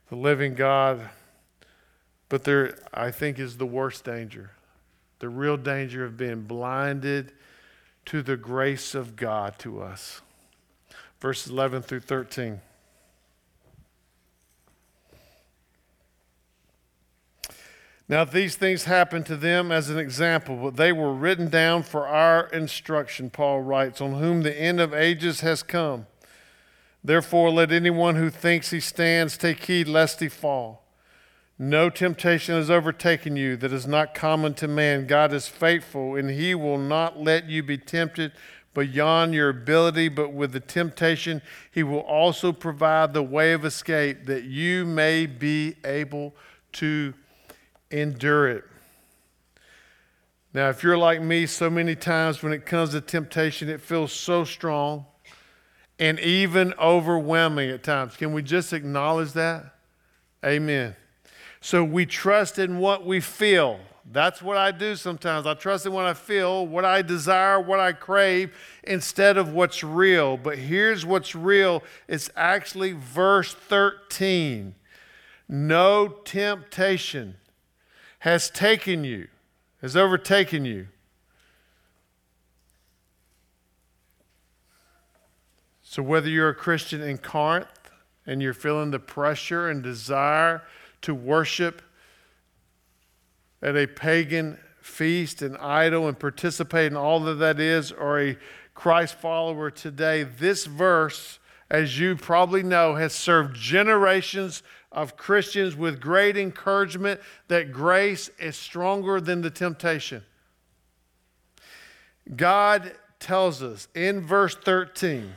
the 0.10 0.16
living 0.16 0.54
God 0.54 1.10
but 2.30 2.44
there, 2.44 2.78
I 2.94 3.12
think, 3.12 3.40
is 3.40 3.58
the 3.58 3.66
worst 3.66 4.04
danger 4.06 4.52
the 5.20 5.30
real 5.30 5.58
danger 5.58 6.06
of 6.06 6.16
being 6.16 6.44
blinded 6.44 7.34
to 8.06 8.22
the 8.22 8.38
grace 8.38 8.96
of 8.96 9.16
God 9.16 9.60
to 9.60 9.82
us. 9.82 10.22
Verses 11.20 11.52
11 11.52 11.82
through 11.82 12.00
13. 12.00 12.62
Now, 18.08 18.24
these 18.24 18.56
things 18.56 18.86
happened 18.86 19.28
to 19.28 19.36
them 19.36 19.72
as 19.72 19.90
an 19.90 20.00
example, 20.00 20.56
but 20.56 20.78
they 20.78 20.92
were 20.92 21.14
written 21.14 21.50
down 21.50 21.84
for 21.84 22.08
our 22.08 22.48
instruction, 22.48 23.30
Paul 23.30 23.62
writes, 23.62 24.02
on 24.02 24.16
whom 24.16 24.42
the 24.42 24.60
end 24.60 24.80
of 24.80 24.96
ages 24.96 25.42
has 25.42 25.62
come. 25.62 26.08
Therefore, 27.04 27.52
let 27.52 27.72
anyone 27.72 28.16
who 28.16 28.32
thinks 28.32 28.72
he 28.72 28.80
stands 28.80 29.38
take 29.38 29.64
heed 29.66 29.88
lest 29.88 30.22
he 30.22 30.28
fall. 30.28 30.89
No 31.62 31.90
temptation 31.90 32.56
has 32.56 32.72
overtaken 32.72 33.36
you 33.36 33.58
that 33.58 33.74
is 33.74 33.86
not 33.86 34.16
common 34.16 34.54
to 34.56 34.68
man. 34.68 35.08
God 35.08 35.34
is 35.34 35.50
faithful, 35.50 36.16
and 36.16 36.30
he 36.30 36.56
will 36.56 36.78
not 36.78 37.22
let 37.22 37.50
you 37.50 37.62
be 37.62 37.78
tempted 37.78 38.32
beyond 38.74 39.34
your 39.34 39.50
ability, 39.50 40.08
but 40.08 40.32
with 40.32 40.54
the 40.54 40.62
temptation, 40.62 41.42
he 41.70 41.84
will 41.84 42.00
also 42.00 42.54
provide 42.54 43.14
the 43.14 43.24
way 43.24 43.52
of 43.52 43.66
escape 43.66 44.26
that 44.28 44.46
you 44.46 44.86
may 44.86 45.26
be 45.26 45.76
able 45.84 46.34
to 46.72 47.14
endure 47.92 48.48
it. 48.48 48.64
Now, 50.54 50.70
if 50.70 50.82
you're 50.82 50.98
like 50.98 51.22
me, 51.22 51.46
so 51.46 51.70
many 51.70 51.94
times 51.94 52.42
when 52.42 52.54
it 52.54 52.66
comes 52.66 52.92
to 52.92 53.02
temptation, 53.02 53.68
it 53.68 53.82
feels 53.82 54.14
so 54.14 54.46
strong 54.46 55.06
and 56.00 56.18
even 56.22 56.74
overwhelming 56.80 57.70
at 57.70 57.84
times. 57.84 58.16
Can 58.16 58.32
we 58.32 58.44
just 58.44 58.72
acknowledge 58.72 59.34
that? 59.34 59.76
Amen. 60.46 60.96
So 61.62 61.84
we 61.84 62.06
trust 62.06 62.58
in 62.58 62.80
what 62.80 63.06
we 63.06 63.20
feel. 63.20 63.80
That's 64.12 64.42
what 64.42 64.58
I 64.58 64.72
do 64.72 64.96
sometimes. 64.96 65.46
I 65.46 65.54
trust 65.54 65.86
in 65.86 65.92
what 65.92 66.06
I 66.06 66.14
feel, 66.14 66.66
what 66.66 66.86
I 66.86 67.02
desire, 67.02 67.60
what 67.60 67.80
I 67.80 67.92
crave, 67.92 68.56
instead 68.84 69.38
of 69.38 69.54
what's 69.54 69.84
real. 69.84 70.36
But 70.38 70.58
here's 70.58 71.06
what's 71.06 71.36
real 71.36 71.84
it's 72.08 72.30
actually 72.36 72.94
verse 72.94 73.54
13. 73.54 74.74
No 75.48 76.08
temptation 76.08 77.36
has 78.20 78.50
taken 78.50 79.04
you, 79.04 79.28
has 79.82 79.96
overtaken 79.96 80.66
you. 80.66 80.88
So, 85.84 86.04
whether 86.04 86.30
you're 86.30 86.50
a 86.50 86.56
Christian 86.56 87.02
in 87.02 87.18
Corinth 87.18 87.68
and 88.26 88.42
you're 88.44 88.54
feeling 88.54 88.92
the 88.92 89.00
pressure 89.00 89.70
and 89.70 89.82
desire 89.82 90.62
to 91.02 91.14
worship 91.14 91.82
at 93.62 93.76
a 93.76 93.88
pagan 93.88 94.58
feast 94.82 95.42
and 95.42 95.58
idol 95.58 96.08
and 96.08 96.18
participate 96.18 96.92
in 96.92 96.98
all 96.98 97.20
that 97.22 97.36
that 97.36 97.60
is, 97.60 97.92
or 97.92 98.20
a 98.20 98.38
Christ 98.74 99.16
follower 99.16 99.70
today, 99.70 100.24
this 100.24 100.66
verse, 100.66 101.40
as 101.70 102.00
you 102.00 102.16
probably 102.16 102.64
know, 102.64 102.96
has 102.96 103.14
served 103.14 103.56
generations 103.56 104.64
of 104.92 105.18
Christians 105.18 105.76
with 105.76 106.00
great 106.00 106.38
encouragement 106.38 107.20
that 107.48 107.72
grace 107.72 108.30
is 108.40 108.56
stronger 108.56 109.22
than 109.22 109.42
the 109.42 109.50
temptation. 109.50 110.24
God 112.36 112.94
tells 113.20 113.62
us 113.62 113.88
in 113.94 114.22
verse 114.22 114.56
13, 114.56 115.34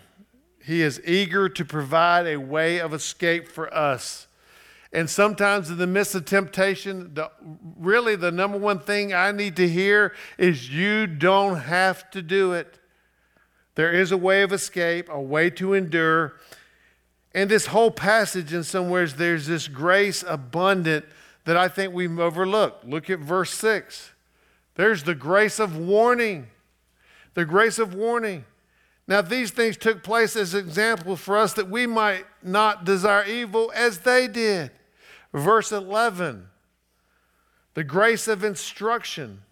He 0.65 0.83
is 0.83 1.01
eager 1.05 1.49
to 1.49 1.65
provide 1.65 2.27
a 2.27 2.39
way 2.39 2.81
of 2.81 2.95
escape 2.95 3.49
for 3.49 3.73
us. 3.75 4.27
And 4.93 5.09
sometimes 5.09 5.71
in 5.71 5.79
the 5.79 5.87
midst 5.87 6.15
of 6.15 6.27
temptation, 6.27 7.15
the, 7.15 7.31
really 7.79 8.15
the 8.15 8.31
number 8.31 8.59
one 8.59 8.79
thing 8.79 9.15
I 9.15 9.33
need 9.33 9.57
to 9.57 9.69
hear 9.69 10.15
is 10.37 10.69
you 10.69 11.07
don't 11.07 11.61
have 11.61 12.11
to 12.11 12.21
do 12.21 12.53
it. 12.53 12.79
There 13.75 13.91
is 13.91 14.13
a 14.13 14.19
way 14.19 14.43
of 14.43 14.53
escape, 14.53 15.09
a 15.09 15.21
way 15.21 15.49
to 15.51 15.73
endure. 15.73 16.35
And 17.35 17.51
this 17.51 17.67
whole 17.67 17.91
passage, 17.91 18.53
in 18.53 18.65
some 18.65 18.91
ways, 18.91 19.15
there's 19.15 19.47
this 19.47 19.67
grace 19.67 20.23
abundant 20.27 21.07
that 21.47 21.57
I 21.57 21.69
think 21.69 21.95
we've 21.95 22.19
overlooked. 22.19 22.85
Look 22.85 23.09
at 23.09 23.19
verse 23.19 23.51
6. 23.53 24.13
There's 24.75 25.05
the 25.05 25.15
grace 25.15 25.59
of 25.59 25.75
warning. 25.77 26.49
The 27.33 27.47
grace 27.47 27.79
of 27.79 27.95
warning. 27.95 28.45
Now, 29.09 29.23
these 29.23 29.51
things 29.51 29.79
took 29.79 30.03
place 30.03 30.37
as 30.37 30.55
examples 30.55 31.21
for 31.21 31.39
us 31.39 31.55
that 31.55 31.71
we 31.71 31.87
might 31.87 32.27
not 32.43 32.85
desire 32.85 33.25
evil 33.25 33.73
as 33.75 34.01
they 34.01 34.29
did. 34.29 34.71
Verse 35.33 35.73
11, 35.73 36.49
the 37.75 37.85
grace 37.85 38.29
of 38.29 38.45
instruction. 38.45 39.43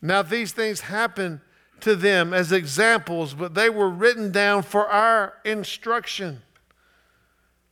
Now, 0.00 0.22
these 0.22 0.52
things 0.52 0.82
happen 0.82 1.40
to 1.80 1.96
them 1.96 2.32
as 2.32 2.52
examples, 2.52 3.34
but 3.34 3.54
they 3.54 3.68
were 3.68 3.88
written 3.88 4.30
down 4.30 4.62
for 4.62 4.86
our 4.86 5.34
instruction. 5.44 6.42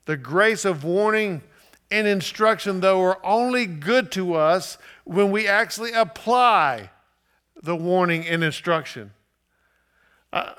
The 0.07 0.17
grace 0.17 0.65
of 0.65 0.83
warning 0.83 1.43
and 1.91 2.07
instruction, 2.07 2.81
though, 2.81 3.03
are 3.03 3.25
only 3.25 3.67
good 3.67 4.11
to 4.13 4.35
us 4.35 4.79
when 5.05 5.31
we 5.31 5.47
actually 5.47 5.93
apply 5.93 6.91
the 7.63 7.77
warning 7.77 8.27
and 8.27 8.43
instruction. 8.43 9.13
I, 10.33 10.55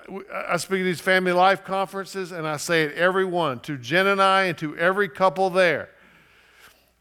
I 0.50 0.58
speak 0.58 0.82
at 0.82 0.84
these 0.84 1.02
family 1.02 1.32
life 1.32 1.64
conferences, 1.64 2.32
and 2.32 2.48
I 2.48 2.58
say 2.58 2.84
it 2.84 2.94
every 2.96 3.26
one 3.26 3.60
to 3.62 3.78
Jen 3.78 4.08
and 4.08 4.22
I 4.22 4.44
and 4.46 4.58
to 4.60 4.78
every 4.78 5.10
couple 5.10 5.50
there. 5.50 5.90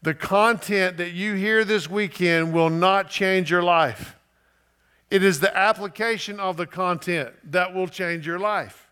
The 0.01 0.13
content 0.13 0.97
that 0.97 1.11
you 1.11 1.35
hear 1.35 1.63
this 1.63 1.89
weekend 1.89 2.53
will 2.53 2.69
not 2.69 3.09
change 3.09 3.49
your 3.49 3.63
life. 3.63 4.15
It 5.09 5.23
is 5.23 5.39
the 5.39 5.55
application 5.55 6.39
of 6.39 6.57
the 6.57 6.65
content 6.65 7.33
that 7.51 7.73
will 7.73 7.87
change 7.87 8.25
your 8.25 8.39
life. 8.39 8.89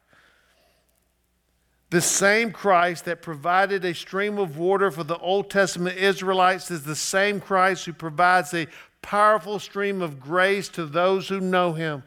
The 1.90 2.00
same 2.00 2.52
Christ 2.52 3.06
that 3.06 3.22
provided 3.22 3.84
a 3.84 3.94
stream 3.94 4.38
of 4.38 4.58
water 4.58 4.92
for 4.92 5.04
the 5.04 5.18
Old 5.18 5.50
Testament 5.50 5.98
Israelites 5.98 6.72
is 6.72 6.84
the 6.84 6.96
same 6.96 7.42
Christ 7.42 7.86
who 7.86 7.92
provides 7.92 8.54
a 8.54 8.68
powerful 9.02 9.60
stream 9.60 10.02
of 10.02 10.20
grace 10.20 10.70
to 10.70 10.86
those 10.86 11.28
who 11.28 11.42
know 11.42 11.74
him. 11.74 12.04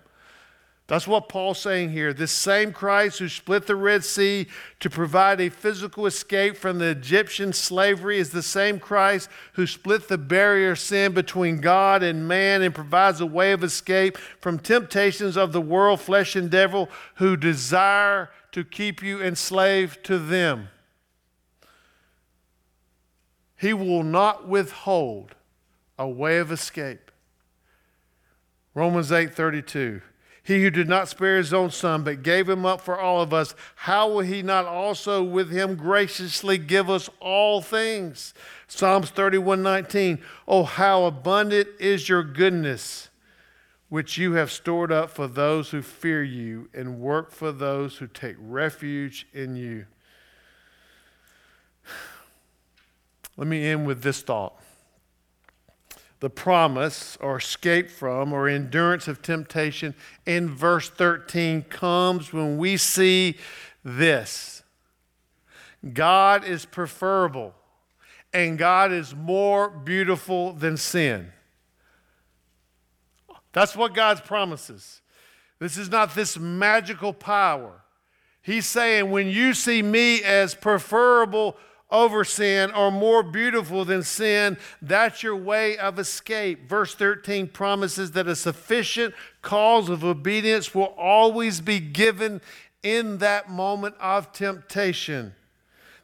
That's 0.87 1.07
what 1.07 1.31
Paul's 1.31 1.61
saying 1.61 1.93
here. 1.93 2.13
This 2.13 2.31
same 2.31 2.71
Christ 2.71 3.19
who 3.19 3.29
split 3.31 3.67
the 3.67 3.75
Red 3.75 4.05
Sea 4.05 4.47
to 4.81 4.91
provide 4.91 5.41
a 5.41 5.49
physical 5.49 6.05
escape 6.05 6.59
from 6.59 6.79
the 6.79 6.89
Egyptian 6.89 7.55
slavery 7.55 8.19
is 8.19 8.31
the 8.31 8.43
same 8.43 8.79
Christ 8.79 9.31
who 9.55 9.67
split 9.67 10.09
the 10.09 10.19
barrier 10.19 10.73
of 10.73 10.79
sin 10.79 11.13
between 11.13 11.63
God 11.63 12.03
and 12.03 12.29
man 12.29 12.61
and 12.61 12.75
provides 12.75 13.23
a 13.23 13.27
way 13.27 13.53
of 13.53 13.65
escape 13.65 14.19
from 14.19 14.59
temptations 14.59 15.39
of 15.39 15.53
the 15.53 15.61
world, 15.61 16.03
flesh, 16.03 16.37
and 16.37 16.51
devil 16.51 16.91
who 17.15 17.35
desire 17.35 18.29
to 18.53 18.63
keep 18.63 19.03
you 19.03 19.23
enslaved 19.23 20.05
to 20.05 20.19
them. 20.19 20.69
He 23.57 23.73
will 23.73 24.03
not 24.03 24.47
withhold 24.47 25.35
a 25.99 26.07
way 26.07 26.37
of 26.37 26.53
escape. 26.53 27.11
Romans 28.75 29.11
8:32 29.11 30.03
he 30.45 30.63
who 30.63 30.71
did 30.71 30.89
not 30.91 31.09
spare 31.09 31.39
his 31.39 31.55
own 31.55 31.71
son, 31.71 32.05
but 32.05 32.23
gave 32.23 32.51
him 32.51 32.67
up 32.67 32.83
for 32.83 33.01
all 33.01 33.23
of 33.23 33.33
us, 33.33 33.55
how 33.77 34.11
will 34.11 34.21
he 34.21 34.43
not 34.43 34.67
also 34.67 35.23
with 35.23 35.51
him 35.51 35.75
graciously 35.75 36.59
give 36.59 36.91
us 36.91 37.09
all 37.19 37.63
things? 37.63 38.35
Psalms 38.69 39.09
31 39.09 39.63
19. 39.63 40.19
Oh, 40.47 40.65
how 40.65 41.05
abundant 41.05 41.69
is 41.81 42.11
your 42.11 42.23
goodness, 42.23 43.09
which 43.89 44.19
you 44.19 44.35
have 44.35 44.53
stored 44.53 44.93
up 44.93 45.09
for 45.09 45.27
those 45.27 45.71
who 45.71 45.81
fear 45.81 46.23
you 46.23 46.69
and 46.75 47.01
work 47.01 47.31
for 47.31 47.51
those 47.51 47.97
who 47.97 48.07
take 48.07 48.37
refuge 48.39 49.27
in 49.33 49.57
you. 49.57 49.87
Let 53.39 53.47
me 53.47 53.67
end 53.67 53.87
with 53.87 54.03
this 54.03 54.21
thought 54.21 54.61
the 56.21 56.31
promise 56.31 57.17
or 57.21 57.37
escape 57.37 57.91
from 57.91 58.33
or 58.33 58.49
endurance 58.49 59.09
of 59.09 59.21
temptation 59.23 59.95
in 60.25 60.49
verse 60.49 60.89
13 60.89 61.63
comes 61.63 62.33
when 62.33 62.57
we 62.57 62.77
see 62.77 63.37
this 63.85 64.63
God 65.93 66.45
is 66.45 66.65
preferable 66.65 67.55
and 68.33 68.59
God 68.59 68.93
is 68.93 69.15
more 69.15 69.69
beautiful 69.69 70.53
than 70.53 70.77
sin. 70.77 71.33
That's 73.53 73.77
what 73.77 73.95
God's 73.95 74.21
promises. 74.21 75.01
This 75.61 75.79
is 75.79 75.89
not 75.89 76.15
this 76.15 76.37
magical 76.39 77.13
power. 77.13 77.83
He's 78.43 78.67
saying, 78.67 79.11
when 79.11 79.29
you 79.29 79.55
see 79.55 79.81
me 79.81 80.23
as 80.23 80.55
preferable 80.55 81.57
over 81.91 82.25
sin 82.25 82.71
or 82.73 82.91
more 82.91 83.23
beautiful 83.23 83.85
than 83.85 84.03
sin, 84.03 84.57
that's 84.83 85.23
your 85.23 85.37
way 85.37 85.77
of 85.77 85.99
escape. 85.99 86.69
Verse 86.69 86.95
13 86.95 87.49
promises 87.49 88.13
that 88.13 88.27
a 88.27 88.37
sufficient 88.37 89.15
cause 89.43 89.89
of 89.89 90.05
obedience 90.05 90.75
will 90.75 90.95
always 90.97 91.61
be 91.61 91.79
given 91.79 92.41
in 92.83 93.19
that 93.19 93.51
moment 93.51 93.95
of 94.01 94.33
temptation. 94.33 95.35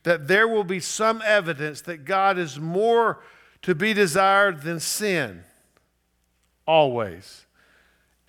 That 0.03 0.29
there 0.29 0.49
will 0.49 0.65
be 0.65 0.81
some 0.81 1.23
evidence 1.25 1.81
that 1.83 2.05
God 2.05 2.39
is 2.39 2.59
more 2.59 3.21
to 3.63 3.75
be 3.75 3.93
desired 3.93 4.63
than 4.63 4.81
sin. 4.81 5.45
Always. 6.67 7.47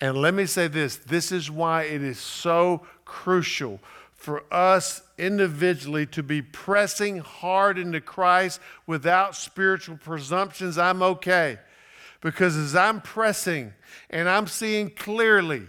And 0.00 0.18
let 0.18 0.34
me 0.34 0.46
say 0.46 0.66
this 0.66 0.96
this 0.96 1.30
is 1.30 1.50
why 1.50 1.84
it 1.84 2.02
is 2.02 2.18
so 2.18 2.84
crucial 3.04 3.80
for 4.12 4.42
us 4.52 5.02
individually 5.22 6.04
to 6.06 6.22
be 6.22 6.42
pressing 6.42 7.18
hard 7.18 7.78
into 7.78 8.00
Christ 8.00 8.60
without 8.86 9.36
spiritual 9.36 9.96
presumptions, 9.96 10.76
I'm 10.76 11.02
okay. 11.02 11.58
Because 12.20 12.56
as 12.56 12.74
I'm 12.74 13.00
pressing 13.00 13.72
and 14.10 14.28
I'm 14.28 14.48
seeing 14.48 14.90
clearly 14.90 15.62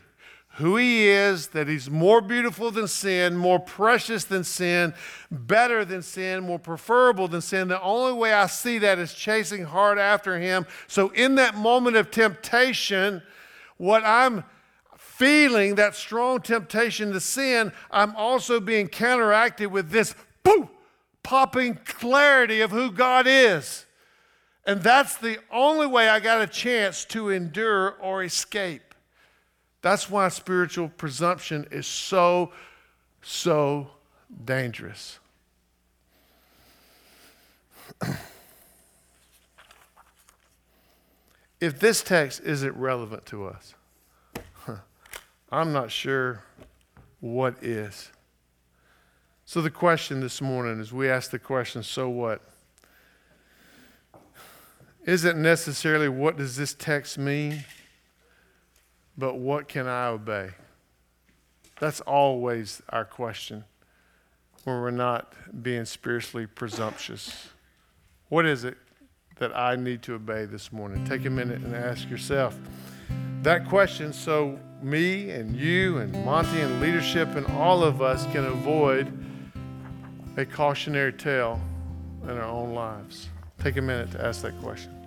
who 0.55 0.77
He 0.77 1.07
is, 1.07 1.47
that 1.49 1.67
He's 1.67 1.89
more 1.89 2.19
beautiful 2.19 2.71
than 2.71 2.87
sin, 2.87 3.37
more 3.37 3.59
precious 3.59 4.23
than 4.23 4.43
sin, 4.43 4.93
better 5.29 5.85
than 5.85 6.01
sin, 6.01 6.43
more 6.43 6.59
preferable 6.59 7.27
than 7.27 7.41
sin, 7.41 7.67
the 7.67 7.81
only 7.81 8.13
way 8.13 8.33
I 8.33 8.47
see 8.47 8.79
that 8.79 8.97
is 8.99 9.13
chasing 9.13 9.65
hard 9.65 9.99
after 9.99 10.39
Him. 10.39 10.65
So 10.87 11.09
in 11.09 11.35
that 11.35 11.55
moment 11.55 11.95
of 11.95 12.09
temptation, 12.11 13.21
what 13.77 14.03
I'm 14.03 14.43
feeling, 15.23 15.75
that 15.75 15.95
strong 15.95 16.41
temptation 16.41 17.13
to 17.13 17.19
sin, 17.21 17.71
I'm 17.89 18.13
also 18.17 18.59
being 18.59 18.89
counteracted 18.89 19.71
with 19.71 19.89
this 19.89 20.13
poof, 20.43 20.67
popping 21.23 21.75
clarity 21.85 22.59
of 22.59 22.71
who 22.71 22.91
God 22.91 23.25
is. 23.25 23.85
And 24.65 24.83
that's 24.83 25.15
the 25.15 25.37
only 25.49 25.87
way 25.87 26.09
I 26.09 26.19
got 26.19 26.41
a 26.41 26.47
chance 26.47 27.05
to 27.05 27.29
endure 27.29 27.91
or 28.01 28.21
escape. 28.21 28.93
That's 29.81 30.09
why 30.09 30.27
spiritual 30.27 30.89
presumption 30.89 31.67
is 31.71 31.87
so, 31.87 32.51
so 33.21 33.91
dangerous. 34.43 35.19
if 41.61 41.79
this 41.79 42.03
text 42.03 42.41
isn't 42.43 42.75
relevant 42.75 43.25
to 43.27 43.45
us, 43.45 43.73
I'm 45.53 45.71
not 45.71 45.91
sure 45.91 46.41
what 47.19 47.63
is. 47.63 48.09
So, 49.45 49.61
the 49.61 49.69
question 49.69 50.19
this 50.19 50.41
morning 50.41 50.79
is 50.79 50.91
we 50.91 51.09
ask 51.09 51.29
the 51.29 51.39
question, 51.39 51.83
so 51.83 52.09
what? 52.09 52.41
isn't 55.05 55.41
necessarily 55.41 56.07
what 56.07 56.37
does 56.37 56.55
this 56.55 56.73
text 56.73 57.17
mean, 57.17 57.63
but 59.17 59.35
what 59.35 59.67
can 59.67 59.87
I 59.87 60.07
obey? 60.07 60.51
That's 61.79 62.01
always 62.01 62.81
our 62.89 63.05
question 63.05 63.65
when 64.63 64.79
we're 64.79 64.91
not 64.91 65.33
being 65.61 65.85
spiritually 65.85 66.47
presumptuous. 66.47 67.49
What 68.29 68.45
is 68.45 68.63
it 68.63 68.77
that 69.37 69.55
I 69.55 69.75
need 69.75 70.01
to 70.03 70.15
obey 70.15 70.45
this 70.45 70.71
morning? 70.71 71.03
Take 71.05 71.25
a 71.25 71.29
minute 71.29 71.61
and 71.61 71.75
ask 71.75 72.09
yourself 72.09 72.57
that 73.41 73.67
question 73.67 74.13
so 74.13 74.57
me 74.83 75.31
and 75.31 75.55
you 75.55 75.97
and 75.97 76.13
Monty 76.25 76.61
and 76.61 76.81
leadership 76.81 77.35
and 77.35 77.45
all 77.47 77.83
of 77.83 78.01
us 78.01 78.25
can 78.27 78.45
avoid 78.45 79.11
a 80.37 80.45
cautionary 80.45 81.13
tale 81.13 81.61
in 82.23 82.31
our 82.31 82.43
own 82.43 82.73
lives. 82.73 83.29
Take 83.59 83.77
a 83.77 83.81
minute 83.81 84.11
to 84.11 84.25
ask 84.25 84.41
that 84.41 84.59
question. 84.61 85.02